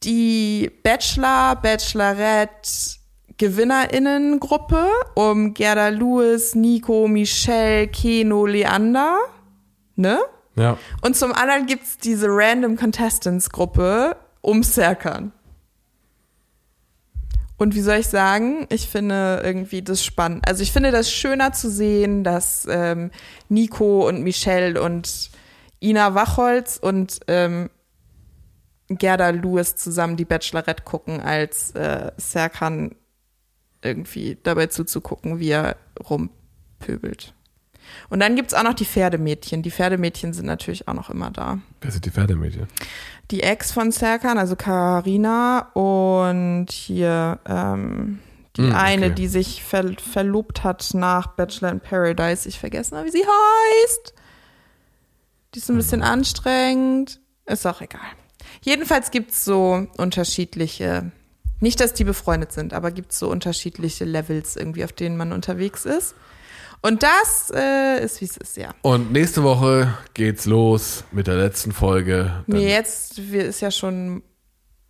die 0.03 0.71
Bachelor, 0.84 1.55
Bachelorette, 1.55 2.99
GewinnerInnen-Gruppe 3.38 4.88
um 5.15 5.54
Gerda 5.54 5.89
Lewis, 5.89 6.56
Nico, 6.56 7.08
Michelle, 7.08 7.88
Keno, 7.88 8.45
Leander, 8.45 9.17
ne? 9.95 10.19
Ja. 10.56 10.78
Und 11.02 11.17
zum 11.17 11.34
anderen 11.34 11.65
gibt's 11.65 11.98
diese 11.98 12.28
Random 12.30 12.78
Contestants-Gruppe 12.78 14.15
um 14.41 14.63
Serkan. 14.63 15.34
Und 17.58 17.74
wie 17.76 17.82
soll 17.82 17.98
ich 17.98 18.08
sagen, 18.08 18.67
ich 18.69 18.89
finde 18.89 19.41
irgendwie 19.43 19.82
das 19.82 20.04
spannend. 20.04 20.48
Also 20.48 20.62
ich 20.62 20.71
finde 20.71 20.91
das 20.91 21.10
schöner 21.12 21.54
zu 21.54 21.69
sehen, 21.69 22.24
dass 22.24 22.67
ähm, 22.69 23.12
Nico 23.48 24.08
und 24.08 24.24
Michelle 24.24 24.82
und 24.82 25.30
Ina 25.82 26.15
Wachholz 26.15 26.78
und 26.82 27.19
ähm, 27.28 27.69
Gerda 28.89 29.30
Lewis 29.30 29.76
zusammen 29.76 30.17
die 30.17 30.26
Bachelorette 30.26 30.84
gucken, 30.84 31.21
als 31.21 31.71
äh, 31.71 32.12
Serkan 32.17 32.95
irgendwie 33.86 34.38
dabei 34.43 34.67
zuzugucken, 34.67 35.39
wie 35.39 35.50
er 35.50 35.78
rumpöbelt. 36.10 37.34
Und 38.10 38.19
dann 38.19 38.36
gibt's 38.36 38.54
auch 38.56 38.63
noch 38.63 38.74
die 38.74 38.86
Pferdemädchen. 38.86 39.62
Die 39.62 39.69
Pferdemädchen 39.71 40.34
sind 40.34 40.48
natürlich 40.48 40.88
auch 40.88 40.93
noch 40.95 41.10
immer 41.12 41.30
da. 41.30 41.60
Wer 41.82 41.91
sind 41.91 42.06
die 42.06 42.10
Pferdemädchen? 42.12 42.67
Die 43.32 43.43
Ex 43.43 43.71
von 43.71 43.91
Serkan, 43.91 44.38
also 44.39 44.56
Karina 44.56 45.69
und 45.74 46.67
hier 46.71 47.39
ähm, 47.48 48.19
die 48.58 48.62
Hm, 48.63 48.69
okay. 48.71 48.78
eine, 48.80 49.12
die 49.12 49.28
sich 49.28 49.63
ver 49.63 49.93
verlobt 50.00 50.63
hat 50.63 50.91
nach 50.93 51.28
Bachelor 51.28 51.71
in 51.71 51.80
Paradise. 51.80 52.48
Ich 52.50 52.60
vergesse 52.60 52.93
mal, 52.95 53.06
wie 53.06 53.12
sie 53.12 53.24
heißt. 53.24 54.13
Die 55.54 55.60
ist 55.60 55.69
ein 55.69 55.78
bisschen 55.78 56.02
Hm. 56.02 56.10
anstrengend. 56.10 57.19
Ist 57.45 57.67
auch 57.67 57.82
egal. 57.82 58.02
Jedenfalls 58.62 59.12
gibt's 59.12 59.45
so 59.45 59.86
unterschiedliche, 59.98 61.12
nicht, 61.60 61.80
dass 61.80 61.94
die 61.94 62.04
befreundet 62.04 62.52
sind, 62.52 62.74
aber 62.74 62.91
gibt's 62.91 63.18
so 63.20 63.30
unterschiedliche 63.30 64.06
Levels 64.06 64.56
irgendwie, 64.56 64.84
auf 64.84 64.91
denen 64.91 65.18
man 65.18 65.32
unterwegs 65.32 65.86
ist. 65.86 66.15
Und 66.82 67.02
das 67.02 67.52
äh, 67.56 68.04
ist, 68.04 68.22
wie 68.22 68.26
es 68.26 68.38
ist, 68.38 68.58
ja. 68.58 68.70
Und 68.84 69.12
nächste 69.12 69.41
Woche 69.44 69.98
geht's 70.13 70.46
los 70.46 71.04
mit 71.12 71.26
der 71.28 71.36
letzten 71.36 71.72
Folge. 71.72 72.44
Dann- 72.48 72.58
Nee, 72.60 72.70
jetzt 72.70 73.32
wir 73.32 73.46
ist 73.46 73.62
ja 73.62 73.72
schon, 73.72 74.22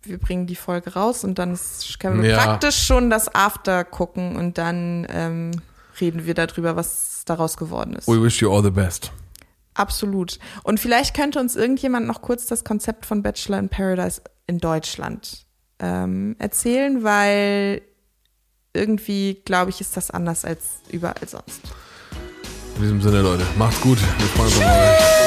wir 0.02 0.18
bringen 0.18 0.46
die 0.46 0.56
Folge 0.56 0.92
raus 0.92 1.24
und 1.24 1.38
dann 1.38 1.54
ist, 1.54 1.98
können 2.00 2.22
wir 2.22 2.30
Ja. 2.30 2.42
praktisch 2.44 2.84
schon 2.84 3.08
das 3.08 3.34
After 3.34 3.84
gucken 3.84 4.36
und 4.36 4.58
dann 4.58 5.06
ähm, 5.08 5.52
reden 6.00 6.26
wir 6.26 6.34
darüber, 6.34 6.76
was 6.76 7.22
daraus 7.24 7.56
geworden 7.56 7.94
ist. 7.94 8.08
We 8.08 8.22
wish 8.22 8.42
you 8.42 8.52
all 8.52 8.62
the 8.62 8.70
best. 8.70 9.10
Absolut. 9.72 10.38
Und 10.64 10.80
vielleicht 10.80 11.14
könnte 11.14 11.38
uns 11.40 11.56
irgendjemand 11.56 12.06
noch 12.06 12.20
kurz 12.20 12.44
das 12.46 12.62
Konzept 12.64 13.06
von 13.06 13.22
Bachelor 13.22 13.58
in 13.58 13.68
Paradise 13.70 14.20
in 14.46 14.58
Deutschland 14.58 15.45
ähm, 15.78 16.36
erzählen, 16.38 17.02
weil 17.02 17.82
irgendwie, 18.72 19.40
glaube 19.44 19.70
ich, 19.70 19.80
ist 19.80 19.96
das 19.96 20.10
anders 20.10 20.44
als 20.44 20.80
überall 20.90 21.26
sonst. 21.26 21.62
In 22.76 22.82
diesem 22.82 23.00
Sinne, 23.00 23.22
Leute, 23.22 23.44
macht's 23.58 23.80
gut. 23.80 23.98
Wir 24.18 24.26
freuen 24.28 24.48
uns 24.48 24.58
auf 24.58 24.64
euch. 24.64 25.25